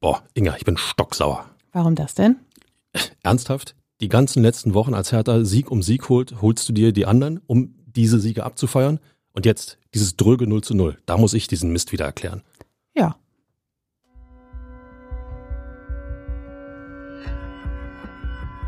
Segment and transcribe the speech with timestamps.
[0.00, 1.44] Boah, Inga, ich bin stocksauer.
[1.72, 2.36] Warum das denn?
[3.22, 3.74] Ernsthaft?
[4.00, 7.40] Die ganzen letzten Wochen, als Hertha Sieg um Sieg holt, holst du dir die anderen,
[7.48, 9.00] um diese Siege abzufeiern?
[9.32, 10.98] Und jetzt dieses dröge 0 zu 0.
[11.04, 12.42] Da muss ich diesen Mist wieder erklären.
[12.96, 13.16] Ja.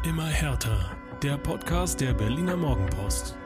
[0.05, 0.97] Immer härter.
[1.23, 3.37] Der Podcast der Berliner Morgenpost.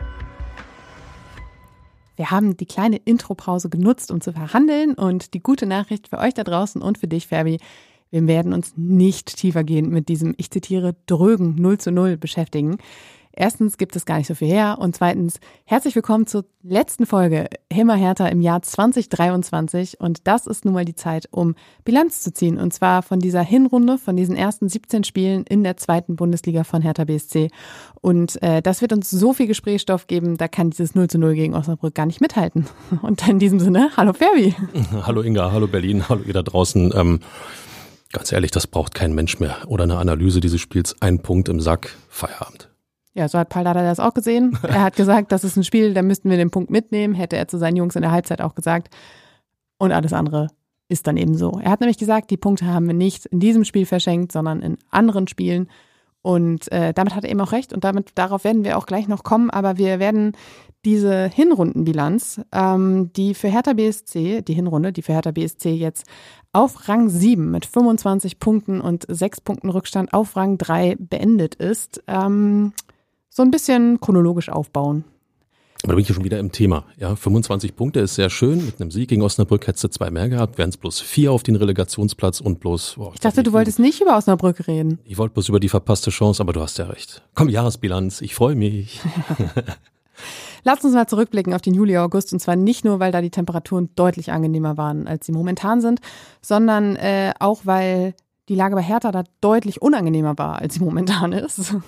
[2.17, 4.95] Wir haben die kleine Intropause genutzt, um zu verhandeln.
[4.95, 7.59] Und die gute Nachricht für euch da draußen und für dich, Fabi,
[8.15, 12.79] wir werden uns nicht tiefergehend mit diesem, ich zitiere, drögen 0 zu 0 beschäftigen.
[13.37, 17.49] Erstens gibt es gar nicht so viel her und zweitens herzlich willkommen zur letzten Folge
[17.73, 22.33] Himmer Hertha im Jahr 2023 und das ist nun mal die Zeit, um Bilanz zu
[22.33, 26.63] ziehen und zwar von dieser Hinrunde, von diesen ersten 17 Spielen in der zweiten Bundesliga
[26.63, 27.49] von Hertha BSC
[28.01, 31.35] und äh, das wird uns so viel Gesprächsstoff geben, da kann dieses 0 zu 0
[31.35, 32.67] gegen Osnabrück gar nicht mithalten.
[33.03, 34.55] Und in diesem Sinne, hallo Ferbi.
[35.03, 36.93] Hallo Inga, hallo Berlin, hallo ihr da draußen.
[36.95, 37.21] Ähm,
[38.15, 40.97] ganz ehrlich, das braucht kein Mensch mehr oder eine Analyse dieses Spiels.
[41.01, 42.71] Ein Punkt im Sack, Feierabend.
[43.13, 44.59] Ja, so hat Paul Dada das auch gesehen.
[44.63, 47.47] Er hat gesagt, das ist ein Spiel, da müssten wir den Punkt mitnehmen, hätte er
[47.47, 48.93] zu seinen Jungs in der Halbzeit auch gesagt.
[49.79, 50.49] Und alles andere
[50.89, 51.61] ist dann eben so.
[51.63, 54.79] Er hat nämlich gesagt, die Punkte haben wir nicht in diesem Spiel verschenkt, sondern in
[54.91, 55.69] anderen Spielen.
[56.25, 59.09] Und äh, damit hat er eben auch recht und damit darauf werden wir auch gleich
[59.09, 59.51] noch kommen.
[59.51, 60.33] Aber wir werden
[60.87, 66.07] diese Hinrundenbilanz, ähm, die für Hertha BSC, die Hinrunde, die für Hertha BSC jetzt
[66.55, 72.03] auf Rang 7 mit 25 Punkten und 6 Punkten Rückstand auf Rang 3 beendet ist,
[72.07, 72.73] ähm,
[73.29, 75.05] so ein bisschen chronologisch aufbauen.
[75.87, 76.85] Da bin ich ja schon wieder im Thema.
[76.97, 78.65] Ja, 25 Punkte ist sehr schön.
[78.65, 81.43] Mit einem Sieg gegen Osnabrück hättest du zwei mehr gehabt, wären es bloß vier auf
[81.43, 82.95] den Relegationsplatz und bloß.
[82.97, 84.99] Boah, ich dachte, du wolltest nicht über Osnabrück reden.
[85.05, 87.23] Ich wollte bloß über die verpasste Chance, aber du hast ja recht.
[87.35, 89.03] Komm, Jahresbilanz, ich freue mich.
[90.65, 93.31] Lass uns mal zurückblicken auf den Juli, August und zwar nicht nur, weil da die
[93.31, 96.01] Temperaturen deutlich angenehmer waren, als sie momentan sind,
[96.41, 98.15] sondern äh, auch, weil
[98.49, 101.75] die Lage bei Hertha da deutlich unangenehmer war, als sie momentan ist.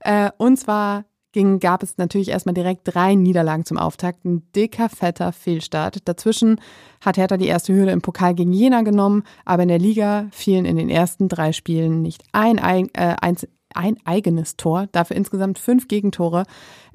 [0.00, 4.24] Äh, und zwar ging, gab es natürlich erstmal direkt drei Niederlagen zum Auftakt.
[4.24, 6.08] Ein dicker, fetter Fehlstart.
[6.08, 6.60] Dazwischen
[7.04, 10.64] hat Hertha die erste Hürde im Pokal gegen Jena genommen, aber in der Liga fielen
[10.64, 13.36] in den ersten drei Spielen nicht ein, ein, äh, ein,
[13.74, 16.44] ein eigenes Tor, dafür insgesamt fünf Gegentore.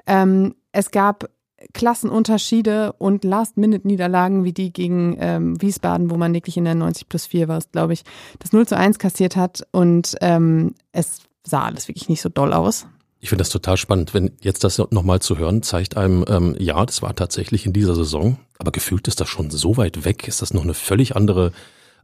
[0.06, 1.28] Ähm, es gab
[1.72, 7.26] Klassenunterschiede und Last-Minute-Niederlagen wie die gegen ähm, Wiesbaden, wo man wirklich in der 90 plus
[7.26, 8.04] 4 war, glaube ich,
[8.38, 9.66] das 0 zu 1 kassiert hat.
[9.72, 12.86] Und ähm, es sah alles wirklich nicht so doll aus.
[13.24, 16.84] Ich finde das total spannend, wenn jetzt das nochmal zu hören, zeigt einem, ähm, ja,
[16.84, 20.42] das war tatsächlich in dieser Saison, aber gefühlt ist das schon so weit weg, ist
[20.42, 21.52] das noch eine völlig andere,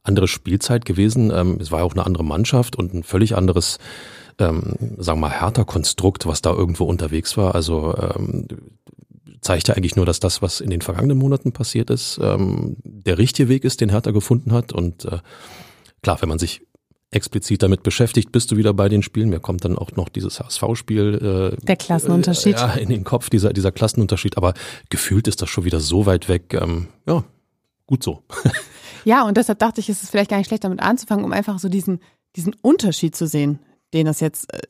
[0.02, 1.30] andere Spielzeit gewesen.
[1.30, 3.78] Ähm, es war ja auch eine andere Mannschaft und ein völlig anderes,
[4.38, 7.54] ähm, sagen wir mal, härter Konstrukt, was da irgendwo unterwegs war.
[7.54, 8.48] Also ähm,
[9.42, 13.18] zeigt ja eigentlich nur, dass das, was in den vergangenen Monaten passiert ist, ähm, der
[13.18, 14.72] richtige Weg ist, den Hertha gefunden hat.
[14.72, 15.18] Und äh,
[16.02, 16.62] klar, wenn man sich
[17.10, 19.30] explizit damit beschäftigt, bist du wieder bei den Spielen.
[19.30, 21.56] Mir kommt dann auch noch dieses HSV-Spiel.
[21.60, 22.56] Äh, Der Klassenunterschied.
[22.56, 24.36] Äh, ja, in den Kopf, dieser, dieser Klassenunterschied.
[24.36, 24.54] Aber
[24.90, 26.54] gefühlt ist das schon wieder so weit weg.
[26.54, 27.24] Ähm, ja,
[27.86, 28.22] gut so.
[29.04, 31.58] ja, und deshalb dachte ich, es ist vielleicht gar nicht schlecht, damit anzufangen, um einfach
[31.58, 32.00] so diesen,
[32.36, 33.58] diesen Unterschied zu sehen,
[33.92, 34.60] den das jetzt, äh,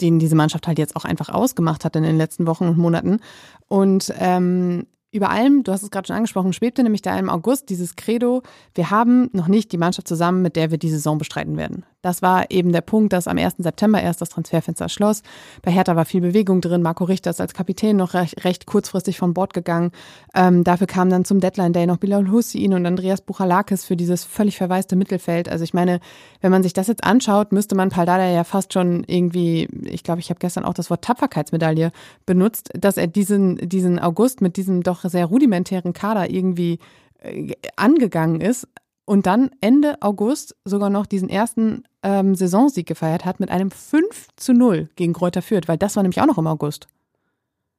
[0.00, 3.20] den diese Mannschaft halt jetzt auch einfach ausgemacht hat in den letzten Wochen und Monaten.
[3.68, 7.68] Und ähm, über allem, du hast es gerade schon angesprochen, schwebte nämlich da im August
[7.68, 8.42] dieses Credo,
[8.74, 11.84] wir haben noch nicht die Mannschaft zusammen, mit der wir die Saison bestreiten werden.
[12.02, 13.56] Das war eben der Punkt, dass am 1.
[13.58, 15.22] September erst das Transferfenster schloss.
[15.62, 16.80] Bei Hertha war viel Bewegung drin.
[16.80, 19.92] Marco Richter ist als Kapitän noch recht, recht kurzfristig von Bord gegangen.
[20.34, 24.24] Ähm, dafür kamen dann zum Deadline Day noch Bilal Hussein und Andreas Buchalakis für dieses
[24.24, 25.50] völlig verwaiste Mittelfeld.
[25.50, 26.00] Also ich meine,
[26.40, 30.20] wenn man sich das jetzt anschaut, müsste man Paldada ja fast schon irgendwie, ich glaube,
[30.20, 31.92] ich habe gestern auch das Wort Tapferkeitsmedaille
[32.24, 36.78] benutzt, dass er diesen, diesen August mit diesem doch sehr rudimentären Kader irgendwie
[37.18, 38.66] äh, angegangen ist
[39.04, 44.28] und dann Ende August sogar noch diesen ersten ähm, Saisonsieg gefeiert hat mit einem 5
[44.36, 46.88] zu 0 gegen Kräuter Fürth, weil das war nämlich auch noch im August.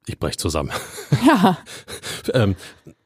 [0.06, 0.70] Ich brech zusammen.
[1.26, 1.58] Ja.
[2.34, 2.56] ähm,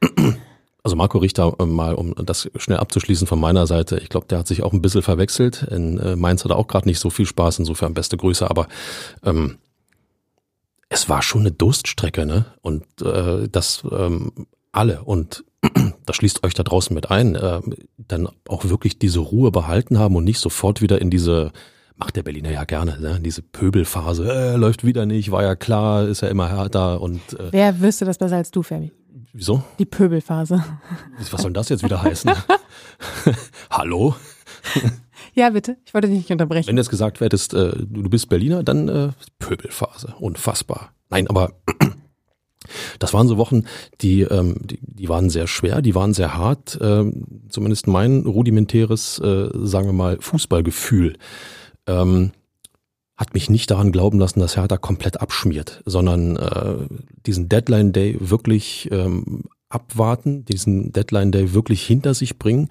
[0.83, 4.39] also Marco Richter, äh, mal um das schnell abzuschließen von meiner Seite, ich glaube, der
[4.39, 5.65] hat sich auch ein bisschen verwechselt.
[5.71, 8.69] In äh, Mainz hat er auch gerade nicht so viel Spaß, insofern beste Grüße, aber
[9.25, 9.59] ähm,
[10.89, 12.47] es war schon eine Durststrecke, ne?
[12.63, 15.45] Und äh, das ähm, alle und
[16.07, 17.61] da schließt euch da draußen mit ein, äh,
[17.99, 21.53] dann auch wirklich diese Ruhe behalten haben und nicht sofort wieder in diese,
[21.97, 23.21] macht der Berliner ja gerne, ne?
[23.21, 27.49] diese Pöbelphase, äh, läuft wieder nicht, war ja klar, ist ja immer härter und äh,
[27.51, 28.93] Wer wüsste das besser als du, Fabi?
[29.33, 29.63] Wieso?
[29.79, 30.65] Die Pöbelphase.
[31.31, 32.33] Was soll das jetzt wieder heißen?
[33.71, 34.15] Hallo?
[35.35, 35.77] Ja, bitte.
[35.85, 36.67] Ich wollte dich nicht unterbrechen.
[36.67, 40.15] Wenn du jetzt gesagt hättest, äh, du bist Berliner, dann äh, Pöbelphase.
[40.19, 40.93] Unfassbar.
[41.11, 41.53] Nein, aber
[42.99, 43.65] Das waren so Wochen,
[44.01, 46.79] die, ähm, die, die waren sehr schwer, die waren sehr hart.
[46.81, 51.17] Ähm, zumindest mein rudimentäres, äh, sagen wir mal, Fußballgefühl
[51.87, 52.33] ähm,
[53.17, 56.77] hat mich nicht daran glauben lassen, dass Hertha komplett abschmiert, sondern äh,
[57.27, 62.69] diesen Deadline Day wirklich ähm, abwarten, diesen Deadline Day wirklich hinter sich bringen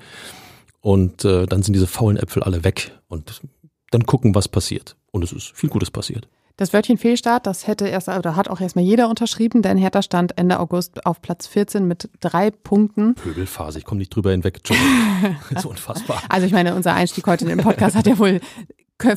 [0.81, 3.41] und äh, dann sind diese faulen Äpfel alle weg und
[3.89, 4.95] dann gucken, was passiert.
[5.11, 6.27] Und es ist viel Gutes passiert.
[6.57, 10.37] Das Wörtchen Fehlstart, das hätte erst oder hat auch erstmal jeder unterschrieben, denn Hertha stand
[10.37, 13.13] Ende August auf Platz 14 mit drei Punkten.
[13.15, 14.61] Pöbelphase, ich komme nicht drüber hinweg.
[15.61, 16.23] so unfassbar.
[16.29, 18.39] Also ich meine, unser Einstieg heute in den Podcast hat ja wohl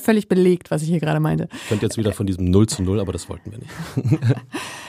[0.01, 1.49] völlig belegt, was ich hier gerade meinte.
[1.53, 3.71] Ich könnte jetzt wieder von diesem 0 zu 0, aber das wollten wir nicht.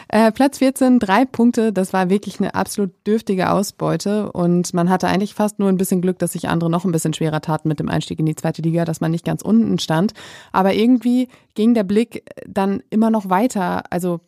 [0.09, 5.07] äh, Platz 14, drei Punkte, das war wirklich eine absolut dürftige Ausbeute und man hatte
[5.07, 7.79] eigentlich fast nur ein bisschen Glück, dass sich andere noch ein bisschen schwerer taten mit
[7.79, 10.13] dem Einstieg in die zweite Liga, dass man nicht ganz unten stand.
[10.51, 14.21] Aber irgendwie ging der Blick dann immer noch weiter, also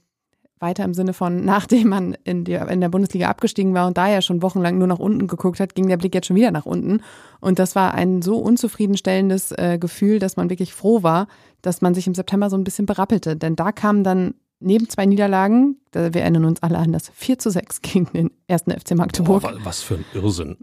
[0.62, 4.10] weiter im Sinne von, nachdem man in, die, in der Bundesliga abgestiegen war und da
[4.10, 6.66] ja schon wochenlang nur nach unten geguckt hat, ging der Blick jetzt schon wieder nach
[6.66, 7.02] unten.
[7.40, 11.28] Und das war ein so unzufriedenstellendes äh, Gefühl, dass man wirklich froh war,
[11.62, 13.36] dass man sich im September so ein bisschen berappelte.
[13.36, 17.50] Denn da kamen dann neben zwei Niederlagen, wir erinnern uns alle an das 4 zu
[17.50, 19.42] 6 gegen den ersten FC Magdeburg.
[19.42, 20.58] Boah, was für ein Irrsinn.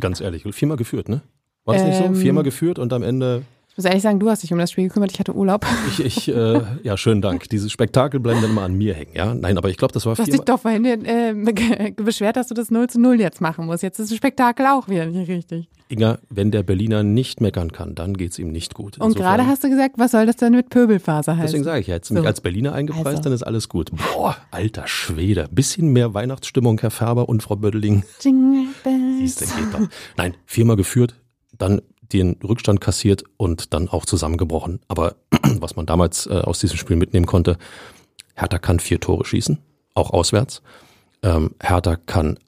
[0.00, 1.22] Ganz ehrlich, viermal geführt, ne?
[1.64, 2.04] War das ähm, nicht so?
[2.04, 3.42] Ähm, viermal geführt und am Ende
[3.74, 5.66] ich muss ehrlich sagen, du hast dich um das Spiel gekümmert, ich hatte Urlaub.
[5.88, 7.48] Ich, ich äh, ja, schönen Dank.
[7.48, 9.34] Dieses Spektakel bleiben dann immer an mir hängen, ja?
[9.34, 12.54] Nein, aber ich glaube, das war Du hast dich doch vorhin äh, beschwert, dass du
[12.54, 13.82] das 0 zu 0 jetzt machen musst.
[13.82, 15.68] Jetzt ist das Spektakel auch wieder nicht richtig.
[15.88, 18.94] Inga, wenn der Berliner nicht meckern kann, dann geht's ihm nicht gut.
[18.94, 21.46] Insofern, Und gerade hast du gesagt, was soll das denn mit Pöbelfaser heißen?
[21.46, 22.20] Deswegen sage ich, hättest du so.
[22.20, 23.22] mich als Berliner eingepreist, also.
[23.22, 23.90] dann ist alles gut.
[23.90, 25.48] Boah, alter Schwede.
[25.50, 28.04] Bisschen mehr Weihnachtsstimmung, Herr Färber und Frau Bödeling.
[28.20, 29.18] Jingle Bells.
[29.18, 29.88] Siehst du, geht doch.
[30.16, 31.16] Nein, viermal geführt,
[31.58, 31.82] dann
[32.18, 34.80] den Rückstand kassiert und dann auch zusammengebrochen.
[34.88, 35.16] Aber
[35.58, 37.58] was man damals äh, aus diesem Spiel mitnehmen konnte,
[38.34, 39.58] Hertha kann vier Tore schießen,
[39.94, 40.62] auch auswärts.
[41.22, 42.38] Ähm, Hertha kann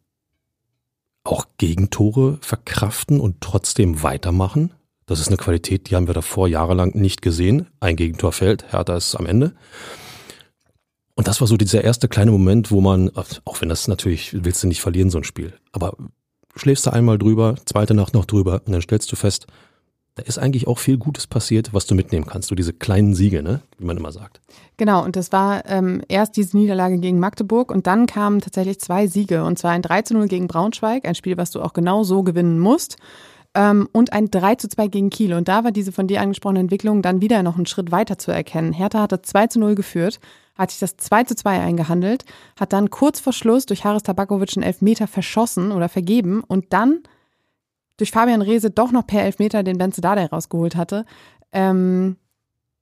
[1.24, 4.72] auch Gegentore verkraften und trotzdem weitermachen.
[5.06, 7.68] Das ist eine Qualität, die haben wir davor jahrelang nicht gesehen.
[7.80, 9.54] Ein Gegentor fällt, Hertha ist am Ende.
[11.14, 13.10] Und das war so dieser erste kleine Moment, wo man,
[13.44, 15.96] auch wenn das natürlich, willst du nicht verlieren, so ein Spiel, aber
[16.56, 19.46] schläfst du einmal drüber, zweite Nacht noch drüber und dann stellst du fest,
[20.16, 22.48] da ist eigentlich auch viel Gutes passiert, was du mitnehmen kannst.
[22.48, 23.60] So diese kleinen Siege, ne?
[23.78, 24.40] wie man immer sagt.
[24.78, 29.06] Genau, und das war ähm, erst diese Niederlage gegen Magdeburg und dann kamen tatsächlich zwei
[29.08, 29.44] Siege.
[29.44, 32.22] Und zwar ein 3 zu 0 gegen Braunschweig, ein Spiel, was du auch genau so
[32.22, 32.96] gewinnen musst.
[33.54, 35.34] Ähm, und ein 3 zu 2 gegen Kiel.
[35.34, 38.30] Und da war diese von dir angesprochene Entwicklung dann wieder noch einen Schritt weiter zu
[38.30, 38.72] erkennen.
[38.72, 40.18] Hertha hatte 2 zu 0 geführt,
[40.56, 42.24] hat sich das 2 zu 2 eingehandelt,
[42.58, 47.00] hat dann kurz vor Schluss durch Haris Tabakovic einen Elfmeter verschossen oder vergeben und dann
[47.96, 51.04] durch Fabian Rehse doch noch per Elfmeter den Benze Dardai rausgeholt hatte,
[51.52, 52.16] ähm,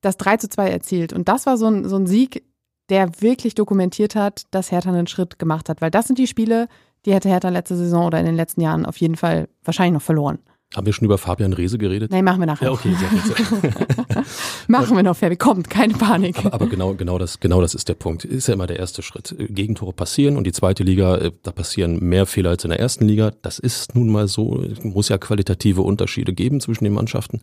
[0.00, 1.12] das 3 zu 2 erzielt.
[1.12, 2.44] Und das war so ein, so ein Sieg,
[2.88, 5.80] der wirklich dokumentiert hat, dass Hertha einen Schritt gemacht hat.
[5.80, 6.68] Weil das sind die Spiele,
[7.04, 10.02] die hätte Hertha letzte Saison oder in den letzten Jahren auf jeden Fall wahrscheinlich noch
[10.02, 10.38] verloren.
[10.74, 12.10] Haben wir schon über Fabian Rehse geredet?
[12.10, 12.66] Nein, machen wir nachher.
[12.66, 14.24] Ja, okay, sehr gut.
[14.68, 15.36] machen wir noch, Fabi.
[15.36, 16.38] Kommt, keine Panik.
[16.38, 18.24] Aber, aber, genau, genau das, genau das ist der Punkt.
[18.24, 19.34] Ist ja immer der erste Schritt.
[19.38, 23.06] Gegentore passieren und die zweite Liga, äh, da passieren mehr Fehler als in der ersten
[23.06, 23.32] Liga.
[23.42, 24.62] Das ist nun mal so.
[24.62, 27.40] Es muss ja qualitative Unterschiede geben zwischen den Mannschaften.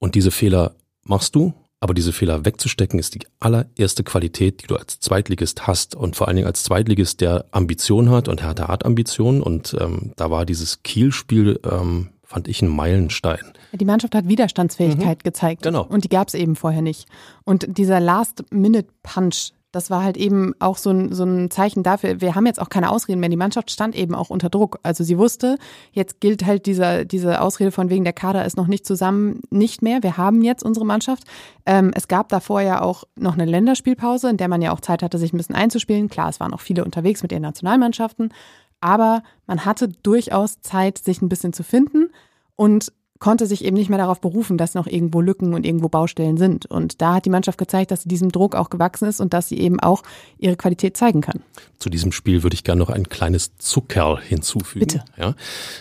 [0.00, 0.72] Und diese Fehler
[1.04, 5.96] machst du aber diese Fehler wegzustecken ist die allererste Qualität, die du als Zweitligist hast
[5.96, 10.12] und vor allen Dingen als Zweitligist, der Ambition hat und Hertha hat Ambitionen und ähm,
[10.14, 13.40] da war dieses Kielspiel, ähm, fand ich, ein Meilenstein.
[13.72, 15.22] Die Mannschaft hat Widerstandsfähigkeit mhm.
[15.24, 15.84] gezeigt genau.
[15.84, 17.08] und die gab es eben vorher nicht.
[17.42, 22.34] Und dieser Last-Minute-Punch, das war halt eben auch so ein, so ein Zeichen dafür, wir
[22.34, 23.30] haben jetzt auch keine Ausreden mehr.
[23.30, 24.78] Die Mannschaft stand eben auch unter Druck.
[24.82, 25.56] Also sie wusste,
[25.92, 29.80] jetzt gilt halt dieser, diese Ausrede von wegen, der Kader ist noch nicht zusammen, nicht
[29.80, 30.02] mehr.
[30.02, 31.24] Wir haben jetzt unsere Mannschaft.
[31.64, 35.02] Ähm, es gab davor ja auch noch eine Länderspielpause, in der man ja auch Zeit
[35.02, 36.08] hatte, sich ein bisschen einzuspielen.
[36.08, 38.32] Klar, es waren noch viele unterwegs mit ihren Nationalmannschaften,
[38.80, 42.10] aber man hatte durchaus Zeit, sich ein bisschen zu finden.
[42.56, 46.38] Und konnte sich eben nicht mehr darauf berufen, dass noch irgendwo Lücken und irgendwo Baustellen
[46.38, 46.66] sind.
[46.66, 49.48] Und da hat die Mannschaft gezeigt, dass sie diesem Druck auch gewachsen ist und dass
[49.48, 50.02] sie eben auch
[50.38, 51.40] ihre Qualität zeigen kann.
[51.78, 54.86] Zu diesem Spiel würde ich gerne noch ein kleines Zuckerl hinzufügen.
[54.88, 55.04] Bitte.
[55.16, 55.34] Ja,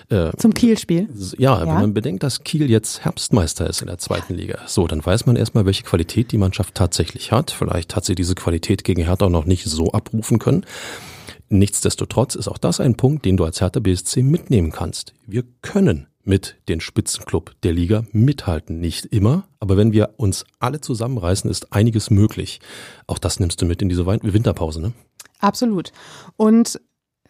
[0.10, 1.10] äh, Zum Kiel-Spiel.
[1.40, 4.60] Ja, ja, wenn man bedenkt, dass Kiel jetzt Herbstmeister ist in der zweiten Liga.
[4.68, 7.50] So, dann weiß man erstmal, welche Qualität die Mannschaft tatsächlich hat.
[7.50, 10.64] Vielleicht hat sie diese Qualität gegen Hertha noch nicht so abrufen können.
[11.50, 15.16] Nichtsdestotrotz ist auch das ein Punkt, den du als Hertha BSC mitnehmen kannst.
[15.26, 18.80] Wir können mit den Spitzenclub der Liga mithalten.
[18.80, 22.60] Nicht immer, aber wenn wir uns alle zusammenreißen, ist einiges möglich.
[23.08, 24.94] Auch das nimmst du mit in diese Winterpause, ne?
[25.40, 25.92] Absolut.
[26.38, 26.80] Und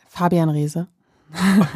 [0.08, 0.88] Fabian Reese.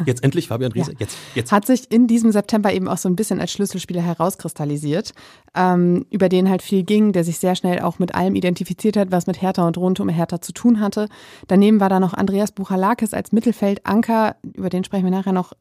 [0.04, 0.86] Jetzt endlich Fabian Riese.
[0.96, 0.96] Ja.
[1.00, 1.52] Jetzt, jetzt.
[1.52, 5.12] Hat sich in diesem September eben auch so ein bisschen als Schlüsselspieler herauskristallisiert,
[5.54, 9.10] ähm, über den halt viel ging, der sich sehr schnell auch mit allem identifiziert hat,
[9.10, 11.08] was mit Hertha und rund um Hertha zu tun hatte.
[11.48, 15.52] Daneben war da noch Andreas Buchalakis als Mittelfeldanker, über den sprechen wir nachher noch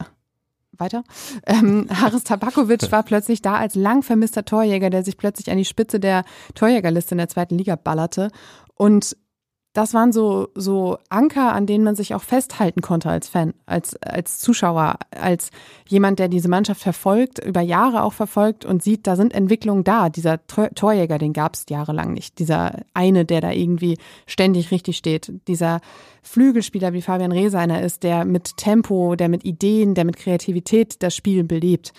[0.79, 1.03] weiter.
[1.45, 5.65] Ähm, Haris Tabakovic war plötzlich da als lang vermisster Torjäger, der sich plötzlich an die
[5.65, 8.29] Spitze der Torjägerliste in der zweiten Liga ballerte.
[8.75, 9.15] Und
[9.75, 14.01] das waren so, so Anker, an denen man sich auch festhalten konnte als Fan, als,
[14.01, 15.49] als Zuschauer, als
[15.85, 20.07] jemand, der diese Mannschaft verfolgt, über Jahre auch verfolgt und sieht, da sind Entwicklungen da.
[20.07, 22.39] Dieser Torjäger, den gab es jahrelang nicht.
[22.39, 25.33] Dieser eine, der da irgendwie ständig richtig steht.
[25.49, 25.81] Dieser
[26.23, 31.03] Flügelspieler, wie Fabian Rehse einer ist, der mit Tempo, der mit Ideen, der mit Kreativität
[31.03, 31.91] das Spiel belebt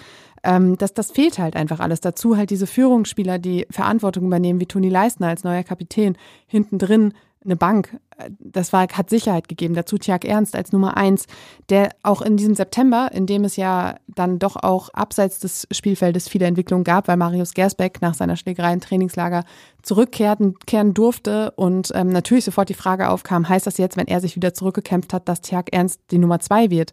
[0.45, 2.01] ähm, das, das fehlt halt einfach alles.
[2.01, 6.17] Dazu halt diese Führungsspieler, die Verantwortung übernehmen, wie Toni Leistner als neuer Kapitän,
[6.47, 7.15] hinten drin
[7.47, 7.99] eine Bank.
[8.39, 9.75] Das war, hat Sicherheit gegeben.
[9.75, 11.27] Dazu Tjag Ernst als Nummer eins,
[11.69, 16.29] der auch in diesem September, in dem es ja dann doch auch abseits des Spielfeldes
[16.29, 19.45] viele Entwicklungen gab, weil Marius Gersbeck nach seiner Schlägerei im Trainingslager
[19.83, 24.21] zurückkehren kehren durfte und ähm, natürlich sofort die Frage aufkam, heißt das jetzt, wenn er
[24.21, 26.93] sich wieder zurückgekämpft hat, dass Tjag Ernst die Nummer zwei wird?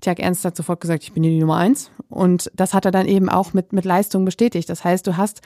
[0.00, 1.90] Tjag Ernst hat sofort gesagt, ich bin hier die Nummer eins.
[2.08, 4.68] Und das hat er dann eben auch mit, mit Leistung bestätigt.
[4.68, 5.40] Das heißt, du hast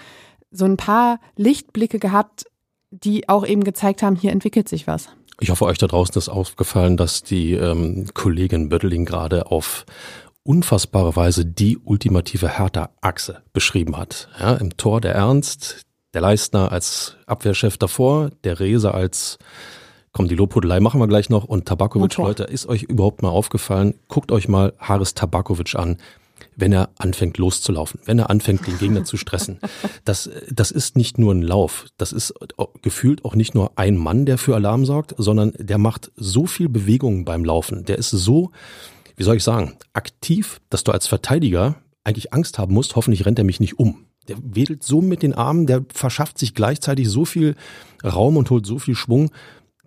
[0.51, 2.45] so ein paar Lichtblicke gehabt,
[2.93, 5.09] die auch eben gezeigt haben, hier entwickelt sich was.
[5.41, 9.87] Ich hoffe, euch da draußen ist aufgefallen, dass die ähm, Kollegin Bötteling gerade auf
[10.45, 14.29] unfassbare Weise die ultimative Hertha-Achse beschrieben hat.
[14.39, 15.83] Ja, Im Tor der Ernst,
[16.15, 19.39] der Leistner als Abwehrchef davor, der Rese als
[20.13, 21.45] Komm, die Lobhudelei machen wir gleich noch.
[21.45, 23.95] Und Tabakovic, Leute, ist euch überhaupt mal aufgefallen?
[24.09, 25.97] Guckt euch mal Haris Tabakovic an
[26.57, 29.59] wenn er anfängt loszulaufen, wenn er anfängt, den Gegner zu stressen.
[30.05, 32.35] Das, das ist nicht nur ein Lauf, das ist
[32.83, 36.69] gefühlt auch nicht nur ein Mann, der für Alarm sorgt, sondern der macht so viel
[36.69, 37.85] Bewegung beim Laufen.
[37.85, 38.51] Der ist so,
[39.17, 43.39] wie soll ich sagen, aktiv, dass du als Verteidiger eigentlich Angst haben musst, hoffentlich rennt
[43.39, 44.07] er mich nicht um.
[44.29, 47.55] Der wedelt so mit den Armen, der verschafft sich gleichzeitig so viel
[48.05, 49.31] Raum und holt so viel Schwung.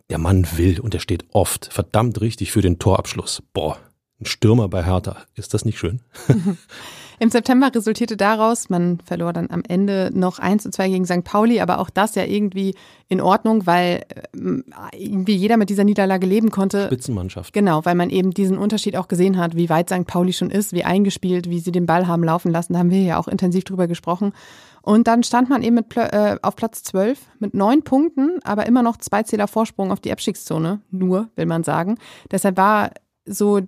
[0.09, 3.41] Der Mann will und der steht oft verdammt richtig für den Torabschluss.
[3.53, 3.77] Boah,
[4.27, 5.17] Stürmer bei Hertha.
[5.35, 6.01] Ist das nicht schön?
[7.19, 11.23] Im September resultierte daraus, man verlor dann am Ende noch 1 zu 2 gegen St.
[11.23, 12.75] Pauli, aber auch das ja irgendwie
[13.07, 16.87] in Ordnung, weil äh, irgendwie jeder mit dieser Niederlage leben konnte.
[16.87, 17.53] Spitzenmannschaft.
[17.53, 20.05] Genau, weil man eben diesen Unterschied auch gesehen hat, wie weit St.
[20.05, 22.73] Pauli schon ist, wie eingespielt, wie sie den Ball haben laufen lassen.
[22.73, 24.33] Da haben wir ja auch intensiv drüber gesprochen.
[24.81, 28.83] Und dann stand man eben mit, äh, auf Platz 12 mit neun Punkten, aber immer
[28.83, 30.81] noch zwei Zähler Vorsprung auf die Abstiegszone.
[30.91, 31.97] Nur, will man sagen.
[32.29, 32.91] Deshalb war
[33.25, 33.61] so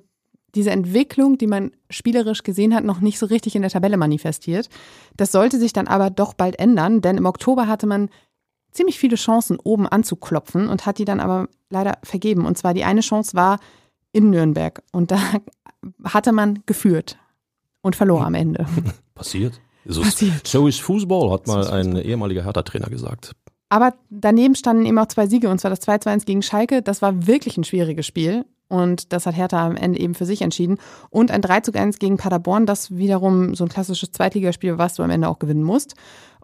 [0.56, 4.70] diese Entwicklung, die man spielerisch gesehen hat, noch nicht so richtig in der Tabelle manifestiert.
[5.16, 8.10] Das sollte sich dann aber doch bald ändern, denn im Oktober hatte man
[8.72, 12.46] ziemlich viele Chancen, oben anzuklopfen und hat die dann aber leider vergeben.
[12.46, 13.60] Und zwar die eine Chance war
[14.12, 15.20] in Nürnberg und da
[16.04, 17.18] hatte man geführt
[17.82, 18.66] und verlor am Ende.
[19.16, 19.60] Passiert.
[19.86, 20.46] So, Passiert.
[20.46, 23.34] so ist Fußball, hat mal ein ehemaliger Hertha-Trainer gesagt.
[23.70, 26.82] Aber daneben standen eben auch zwei Siege, und zwar das 2-2-1 gegen Schalke.
[26.82, 28.46] Das war wirklich ein schwieriges Spiel.
[28.70, 30.78] Und das hat Hertha am Ende eben für sich entschieden.
[31.10, 35.04] Und ein 3 zu 1 gegen Paderborn, das wiederum so ein klassisches Zweitligaspiel was du
[35.04, 35.96] am Ende auch gewinnen musst.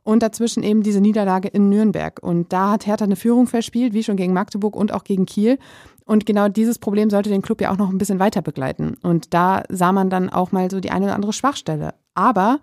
[0.03, 2.21] Und dazwischen eben diese Niederlage in Nürnberg.
[2.21, 5.57] Und da hat Hertha eine Führung verspielt, wie schon gegen Magdeburg und auch gegen Kiel.
[6.05, 8.97] Und genau dieses Problem sollte den Club ja auch noch ein bisschen weiter begleiten.
[9.01, 11.93] Und da sah man dann auch mal so die eine oder andere Schwachstelle.
[12.13, 12.59] Aber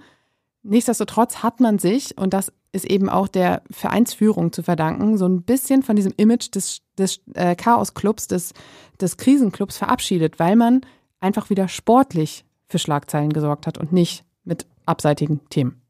[0.62, 5.43] nichtsdestotrotz hat man sich, und das ist eben auch der Vereinsführung zu verdanken, so ein
[5.43, 8.52] bisschen von diesem Image des, des äh, Chaos-Clubs, des,
[9.00, 10.83] des Krisenclubs verabschiedet, weil man
[11.19, 15.81] einfach wieder sportlich für Schlagzeilen gesorgt hat und nicht mit abseitigen Themen.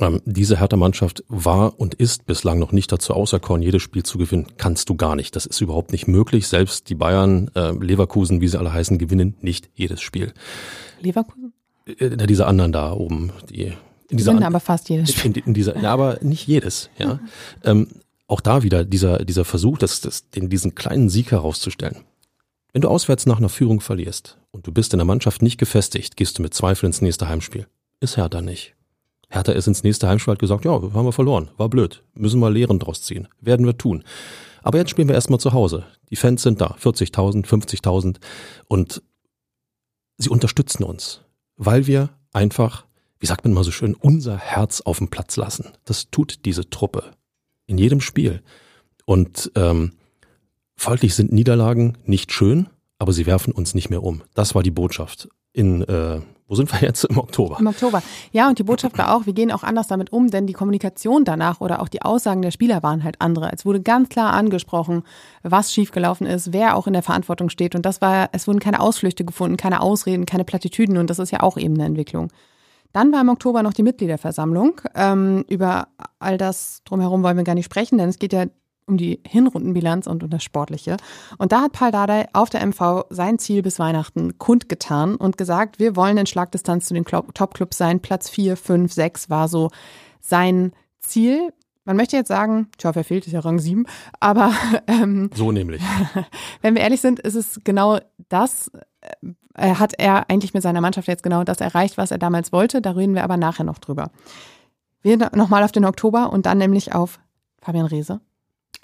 [0.00, 4.46] Ähm, diese Hertha-Mannschaft war und ist bislang noch nicht dazu auserkoren, jedes Spiel zu gewinnen.
[4.56, 5.36] Kannst du gar nicht.
[5.36, 6.48] Das ist überhaupt nicht möglich.
[6.48, 10.32] Selbst die Bayern, äh, Leverkusen, wie sie alle heißen, gewinnen nicht jedes Spiel.
[11.00, 11.52] Leverkusen?
[11.86, 13.74] Äh, diese anderen da oben, die
[14.08, 15.24] in dieser, aber fast jedes.
[15.24, 17.20] In, in dieser, ja, aber nicht jedes, ja.
[17.64, 17.88] ähm,
[18.26, 22.04] auch da wieder dieser, dieser Versuch, das, das, den, diesen kleinen Sieg herauszustellen.
[22.72, 26.16] Wenn du auswärts nach einer Führung verlierst und du bist in der Mannschaft nicht gefestigt,
[26.16, 27.66] gehst du mit Zweifel ins nächste Heimspiel.
[28.00, 28.74] Ist Hertha nicht.
[29.28, 32.50] Hertha ist ins nächste Heimspiel hat gesagt, ja, haben wir verloren, war blöd, müssen wir
[32.50, 34.04] Lehren draus ziehen, werden wir tun.
[34.62, 35.84] Aber jetzt spielen wir erstmal zu Hause.
[36.10, 38.16] Die Fans sind da, 40.000, 50.000
[38.66, 39.02] und
[40.16, 41.20] sie unterstützen uns,
[41.56, 42.86] weil wir einfach
[43.24, 45.70] wie sagt man mal so schön, unser Herz auf dem Platz lassen.
[45.86, 47.04] Das tut diese Truppe
[47.66, 48.42] in jedem Spiel.
[49.06, 49.92] Und ähm,
[50.76, 54.20] folglich sind Niederlagen nicht schön, aber sie werfen uns nicht mehr um.
[54.34, 57.56] Das war die Botschaft in äh, Wo sind wir jetzt im Oktober?
[57.60, 58.02] Im Oktober.
[58.32, 61.24] Ja, und die Botschaft war auch, wir gehen auch anders damit um, denn die Kommunikation
[61.24, 63.50] danach oder auch die Aussagen der Spieler waren halt andere.
[63.54, 65.02] Es wurde ganz klar angesprochen,
[65.42, 67.74] was schiefgelaufen ist, wer auch in der Verantwortung steht.
[67.74, 70.98] Und das war, es wurden keine Ausflüchte gefunden, keine Ausreden, keine Plattitüden.
[70.98, 72.30] Und das ist ja auch eben eine Entwicklung.
[72.94, 74.80] Dann war im Oktober noch die Mitgliederversammlung.
[74.94, 75.88] Ähm, über
[76.20, 78.46] all das drumherum wollen wir gar nicht sprechen, denn es geht ja
[78.86, 80.96] um die Hinrundenbilanz und um das Sportliche.
[81.36, 85.80] Und da hat Paul Dardai auf der MV sein Ziel bis Weihnachten kundgetan und gesagt,
[85.80, 88.00] wir wollen in Schlagdistanz zu den Topclubs sein.
[88.00, 89.70] Platz 4, 5, 6 war so
[90.20, 91.52] sein Ziel.
[91.84, 93.86] Man möchte jetzt sagen, tja, wer fehlt, ist ja Rang 7,
[94.20, 94.52] aber
[94.86, 95.82] ähm, so nämlich.
[96.62, 97.98] Wenn wir ehrlich sind, ist es genau
[98.28, 98.70] das,
[99.54, 102.80] äh, hat er eigentlich mit seiner Mannschaft jetzt genau das erreicht, was er damals wollte.
[102.80, 104.10] Da reden wir aber nachher noch drüber.
[105.02, 107.20] Wir nochmal auf den Oktober und dann nämlich auf
[107.60, 108.20] Fabian Reese.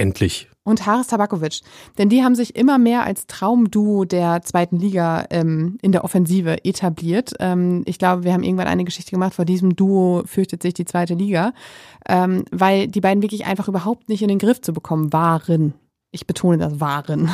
[0.00, 0.48] Endlich.
[0.62, 1.60] Und Haris Tabakovic.
[1.98, 6.64] Denn die haben sich immer mehr als Traumduo der zweiten Liga ähm, in der Offensive
[6.64, 7.34] etabliert.
[7.38, 10.86] Ähm, ich glaube, wir haben irgendwann eine Geschichte gemacht, vor diesem Duo fürchtet sich die
[10.86, 11.52] zweite Liga,
[12.08, 15.74] ähm, weil die beiden wirklich einfach überhaupt nicht in den Griff zu bekommen waren.
[16.12, 17.30] Ich betone das waren.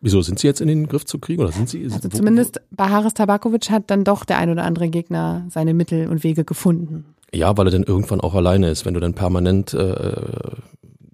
[0.00, 1.84] Wieso sind sie jetzt in den Griff zu kriegen oder sind sie?
[1.84, 6.08] Also zumindest bei Haris Tabakovic hat dann doch der ein oder andere Gegner seine Mittel
[6.08, 7.14] und Wege gefunden.
[7.34, 8.86] Ja, weil er dann irgendwann auch alleine ist.
[8.86, 10.14] Wenn du dann permanent äh,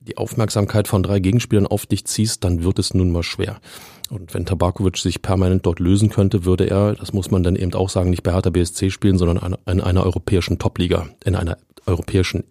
[0.07, 3.61] die Aufmerksamkeit von drei Gegenspielern auf dich ziehst, dann wird es nun mal schwer.
[4.11, 7.73] Und wenn Tabakovic sich permanent dort lösen könnte, würde er, das muss man dann eben
[7.75, 11.57] auch sagen, nicht bei Hertha BSC spielen, sondern in einer europäischen Topliga, in einer
[11.87, 12.45] europäischen,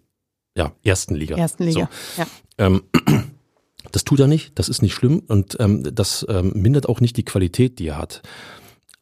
[0.56, 1.36] ja, ersten Liga.
[1.36, 2.22] Ersten Liga, so.
[2.22, 2.26] ja.
[2.58, 2.82] Ähm,
[3.92, 7.16] das tut er nicht, das ist nicht schlimm und ähm, das ähm, mindert auch nicht
[7.16, 8.22] die Qualität, die er hat.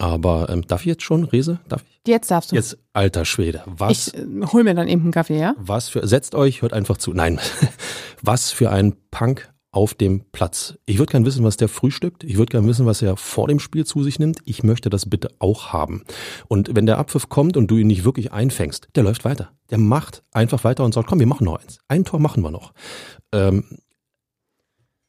[0.02, 1.61] Aber ähm, darf ich jetzt schon, Rese?
[1.68, 2.00] Darf ich?
[2.09, 2.56] Jetzt darfst du.
[2.56, 3.62] Jetzt, alter Schwede.
[3.66, 4.09] Was?
[4.09, 5.54] Ich äh, hol mir dann eben einen Kaffee, ja?
[5.59, 7.12] Was für, setzt euch, hört einfach zu.
[7.12, 7.38] Nein.
[8.21, 10.75] was für ein Punk auf dem Platz.
[10.87, 12.25] Ich würde gern wissen, was der frühstückt.
[12.25, 14.40] Ich würde gern wissen, was er vor dem Spiel zu sich nimmt.
[14.44, 16.02] Ich möchte das bitte auch haben.
[16.49, 19.52] Und wenn der Abpfiff kommt und du ihn nicht wirklich einfängst, der läuft weiter.
[19.71, 21.78] Der macht einfach weiter und sagt, komm, wir machen noch eins.
[21.87, 22.73] Ein Tor machen wir noch.
[23.30, 23.78] Ähm,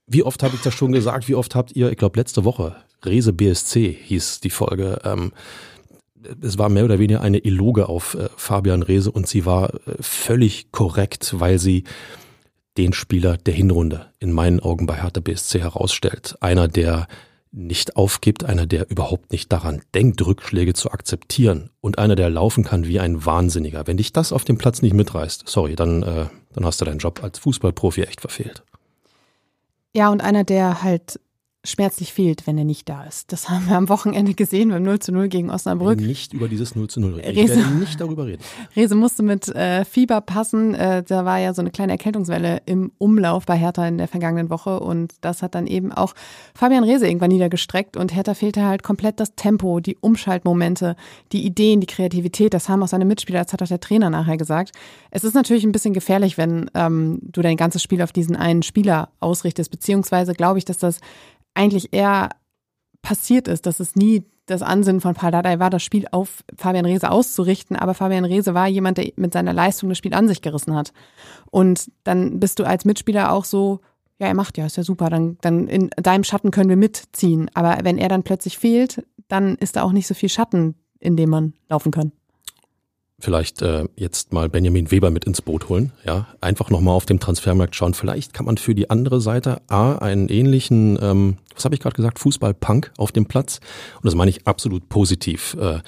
[0.05, 1.27] wie oft habe ich das schon gesagt?
[1.27, 4.99] Wie oft habt ihr, ich glaube letzte Woche, Rese BSC hieß die Folge.
[5.03, 5.31] Ähm,
[6.41, 9.95] es war mehr oder weniger eine Eloge auf äh, Fabian Rehse und sie war äh,
[9.99, 11.83] völlig korrekt, weil sie
[12.77, 16.35] den Spieler der Hinrunde in meinen Augen bei Hertha BSC herausstellt.
[16.41, 17.07] Einer, der
[17.51, 22.63] nicht aufgibt, einer, der überhaupt nicht daran denkt, Rückschläge zu akzeptieren und einer, der laufen
[22.63, 23.85] kann wie ein Wahnsinniger.
[23.85, 26.97] Wenn dich das auf dem Platz nicht mitreißt, sorry, dann, äh, dann hast du deinen
[26.97, 28.63] Job als Fußballprofi echt verfehlt.
[29.95, 31.19] Ja, und einer, der halt
[31.65, 33.31] schmerzlich fehlt, wenn er nicht da ist.
[33.31, 35.99] Das haben wir am Wochenende gesehen beim 0 zu 0 gegen Osnabrück.
[35.99, 37.37] Nicht über dieses 0 zu 0 reden.
[37.37, 38.43] Ich werde nicht darüber reden.
[38.75, 40.75] Rese musste mit äh, Fieber passen.
[40.75, 44.49] Äh, da war ja so eine kleine Erkältungswelle im Umlauf bei Hertha in der vergangenen
[44.49, 46.13] Woche und das hat dann eben auch
[46.53, 50.97] Fabian Rese irgendwann niedergestreckt und Hertha fehlte halt komplett das Tempo, die Umschaltmomente,
[51.31, 52.53] die Ideen, die Kreativität.
[52.53, 54.73] Das haben auch seine Mitspieler, das hat auch der Trainer nachher gesagt.
[55.11, 58.63] Es ist natürlich ein bisschen gefährlich, wenn ähm, du dein ganzes Spiel auf diesen einen
[58.63, 60.99] Spieler ausrichtest, beziehungsweise glaube ich, dass das
[61.53, 62.29] eigentlich eher
[63.01, 66.85] passiert ist, dass es nie das Ansinnen von Paul Dardai war, das Spiel auf Fabian
[66.85, 70.41] Reese auszurichten, aber Fabian Reese war jemand, der mit seiner Leistung das Spiel an sich
[70.41, 70.91] gerissen hat.
[71.49, 73.79] Und dann bist du als Mitspieler auch so,
[74.19, 77.49] ja, er macht ja, ist ja super, dann, dann in deinem Schatten können wir mitziehen.
[77.53, 81.15] Aber wenn er dann plötzlich fehlt, dann ist da auch nicht so viel Schatten, in
[81.15, 82.11] dem man laufen kann
[83.23, 85.91] vielleicht äh, jetzt mal Benjamin Weber mit ins Boot holen.
[86.05, 87.93] Ja, einfach nochmal auf dem Transfermarkt schauen.
[87.93, 91.95] Vielleicht kann man für die andere Seite A einen ähnlichen, ähm, was habe ich gerade
[91.95, 93.59] gesagt, Fußball-Punk auf dem Platz.
[93.95, 95.55] Und das meine ich absolut positiv.
[95.59, 95.79] Äh,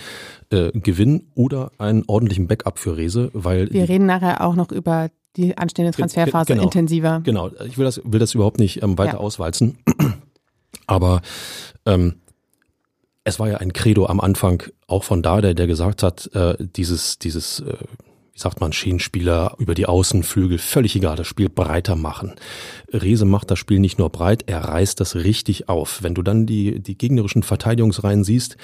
[0.52, 3.72] äh, gewinnen oder einen ordentlichen Backup für Rese, weil.
[3.72, 7.22] Wir reden nachher auch noch über die anstehende Transferphase genau, intensiver.
[7.24, 9.20] Genau, ich will das, will das überhaupt nicht ähm, weiter ja.
[9.20, 9.78] auswalzen.
[10.88, 11.22] Aber
[11.86, 12.16] ähm,
[13.24, 16.56] es war ja ein Credo am Anfang auch von da, der, der gesagt hat, äh,
[16.60, 17.78] dieses, dieses, äh,
[18.36, 22.36] wie sagt man, Schienenspieler über die Außenflügel, völlig egal, das Spiel breiter machen.
[22.92, 26.04] Rese macht das Spiel nicht nur breit, er reißt das richtig auf.
[26.04, 28.58] Wenn du dann die, die gegnerischen Verteidigungsreihen siehst,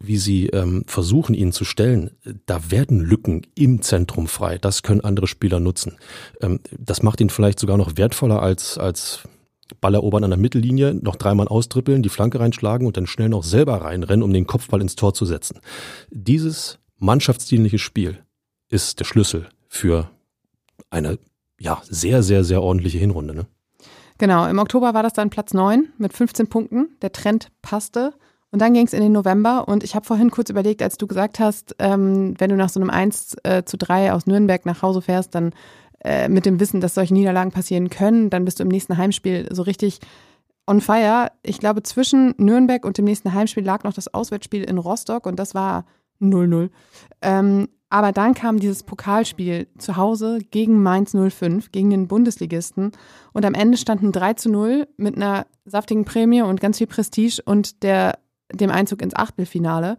[0.00, 2.12] wie sie ähm, versuchen, ihn zu stellen,
[2.46, 4.56] da werden Lücken im Zentrum frei.
[4.56, 5.98] Das können andere Spieler nutzen.
[6.40, 9.28] Ähm, das macht ihn vielleicht sogar noch wertvoller als, als
[9.80, 13.44] Ball erobern an der Mittellinie, noch dreimal austrippeln, die Flanke reinschlagen und dann schnell noch
[13.44, 15.60] selber reinrennen, um den Kopfball ins Tor zu setzen.
[16.10, 18.22] Dieses mannschaftsdienliche Spiel
[18.68, 20.10] ist der Schlüssel für
[20.90, 21.18] eine
[21.60, 23.34] ja, sehr, sehr, sehr ordentliche Hinrunde.
[23.34, 23.46] Ne?
[24.18, 26.96] Genau, im Oktober war das dann Platz 9 mit 15 Punkten.
[27.02, 28.14] Der Trend passte.
[28.50, 31.06] Und dann ging es in den November und ich habe vorhin kurz überlegt, als du
[31.06, 34.80] gesagt hast, ähm, wenn du nach so einem 1 äh, zu 3 aus Nürnberg nach
[34.80, 35.52] Hause fährst, dann
[36.04, 39.48] äh, mit dem Wissen, dass solche Niederlagen passieren können, dann bist du im nächsten Heimspiel
[39.50, 40.00] so richtig
[40.66, 41.32] on fire.
[41.42, 45.36] Ich glaube, zwischen Nürnberg und dem nächsten Heimspiel lag noch das Auswärtsspiel in Rostock und
[45.36, 45.86] das war
[46.20, 46.70] 0-0.
[47.22, 52.92] Ähm, aber dann kam dieses Pokalspiel zu Hause gegen Mainz 05, gegen den Bundesligisten.
[53.32, 57.40] Und am Ende standen 3 zu 0 mit einer saftigen Prämie und ganz viel Prestige
[57.44, 58.18] und der,
[58.52, 59.96] dem Einzug ins Achtelfinale.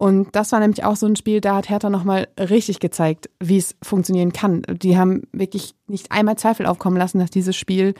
[0.00, 3.58] Und das war nämlich auch so ein Spiel, da hat Hertha nochmal richtig gezeigt, wie
[3.58, 4.62] es funktionieren kann.
[4.82, 7.92] Die haben wirklich nicht einmal Zweifel aufkommen lassen, dass dieses Spiel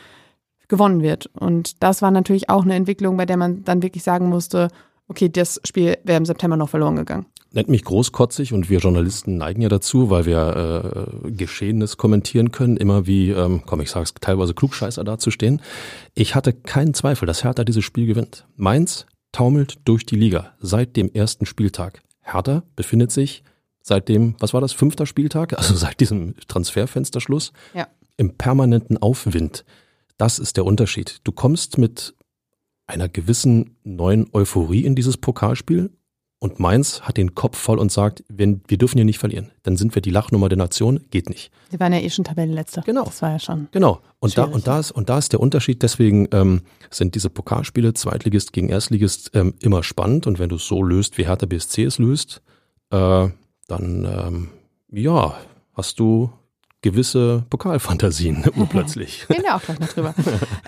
[0.68, 1.28] gewonnen wird.
[1.38, 4.68] Und das war natürlich auch eine Entwicklung, bei der man dann wirklich sagen musste,
[5.08, 7.26] okay, das Spiel wäre im September noch verloren gegangen.
[7.52, 12.78] Nennt mich großkotzig und wir Journalisten neigen ja dazu, weil wir äh, Geschehenes kommentieren können,
[12.78, 15.60] immer wie, ähm, komm, ich sag's, teilweise Klugscheißer dazustehen.
[16.14, 18.46] Ich hatte keinen Zweifel, dass Hertha dieses Spiel gewinnt.
[18.56, 22.02] Mainz taumelt durch die Liga seit dem ersten Spieltag.
[22.20, 23.42] Hertha befindet sich
[23.82, 27.88] seit dem, was war das, fünfter Spieltag, also seit diesem Transferfensterschluss, ja.
[28.16, 29.64] im permanenten Aufwind.
[30.16, 31.20] Das ist der Unterschied.
[31.24, 32.14] Du kommst mit
[32.86, 35.90] einer gewissen neuen Euphorie in dieses Pokalspiel
[36.42, 39.50] und Mainz hat den Kopf voll und sagt, wenn, wir dürfen hier nicht verlieren.
[39.62, 41.52] Dann sind wir die Lachnummer der Nation, geht nicht.
[41.70, 42.80] Sie waren ja eh schon Tabellenletzter.
[42.80, 43.04] Genau.
[43.04, 43.68] Das war ja schon.
[43.72, 44.00] Genau.
[44.20, 45.82] Und da, und da ist, und da ist der Unterschied.
[45.82, 50.26] Deswegen ähm, sind diese Pokalspiele Zweitligist gegen Erstligist ähm, immer spannend.
[50.26, 52.40] Und wenn du es so löst, wie Hertha BSC es löst,
[52.90, 53.28] äh,
[53.68, 54.48] dann, ähm,
[54.90, 55.36] ja,
[55.74, 56.32] hast du
[56.82, 59.28] gewisse Pokalfantasien urplötzlich.
[59.28, 60.14] Reden wir auch gleich noch drüber.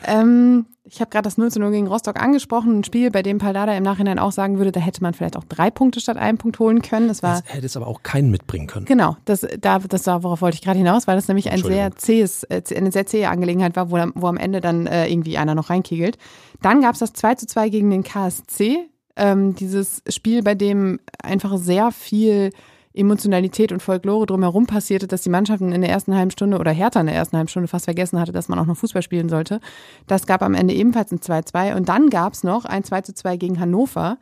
[0.05, 3.39] ähm, ich habe gerade das 0 zu 0 gegen Rostock angesprochen, ein Spiel, bei dem
[3.39, 6.39] Paldada im Nachhinein auch sagen würde, da hätte man vielleicht auch drei Punkte statt einen
[6.39, 7.09] Punkt holen können.
[7.09, 7.41] Das war.
[7.41, 8.85] Das hätte es aber auch keinen mitbringen können.
[8.85, 11.95] Genau, das, da, das war, worauf wollte ich gerade hinaus, weil das nämlich ein sehr
[11.97, 15.55] zähes, äh, eine sehr zähe Angelegenheit war, wo, wo am Ende dann äh, irgendwie einer
[15.55, 16.19] noch reinkegelt.
[16.61, 18.89] Dann gab es das 2 zu 2 gegen den KSC.
[19.15, 22.51] Ähm, dieses Spiel, bei dem einfach sehr viel
[22.95, 27.01] Emotionalität und Folklore drumherum passierte, dass die Mannschaften in der ersten halben Stunde oder Hertha
[27.01, 29.61] in der ersten halben Stunde fast vergessen hatte, dass man auch noch Fußball spielen sollte.
[30.07, 33.61] Das gab am Ende ebenfalls ein 2-2 und dann gab es noch ein 2-2 gegen
[33.61, 34.19] Hannover.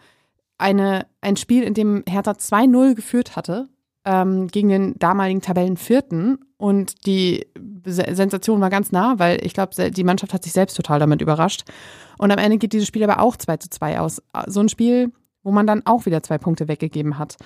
[0.58, 3.68] Eine, ein Spiel, in dem Hertha 2-0 geführt hatte
[4.04, 7.46] ähm, gegen den damaligen Tabellenvierten und die
[7.84, 11.64] Sensation war ganz nah, weil ich glaube, die Mannschaft hat sich selbst total damit überrascht.
[12.18, 14.22] Und am Ende geht dieses Spiel aber auch 2 zu 2 aus.
[14.46, 17.36] So ein Spiel, wo man dann auch wieder zwei Punkte weggegeben hat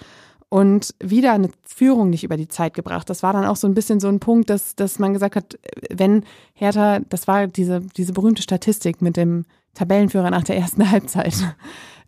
[0.55, 3.11] und wieder eine Führung nicht über die Zeit gebracht.
[3.11, 5.59] Das war dann auch so ein bisschen so ein Punkt, dass, dass man gesagt hat,
[5.91, 11.35] wenn Hertha, das war diese, diese berühmte Statistik mit dem Tabellenführer nach der ersten Halbzeit.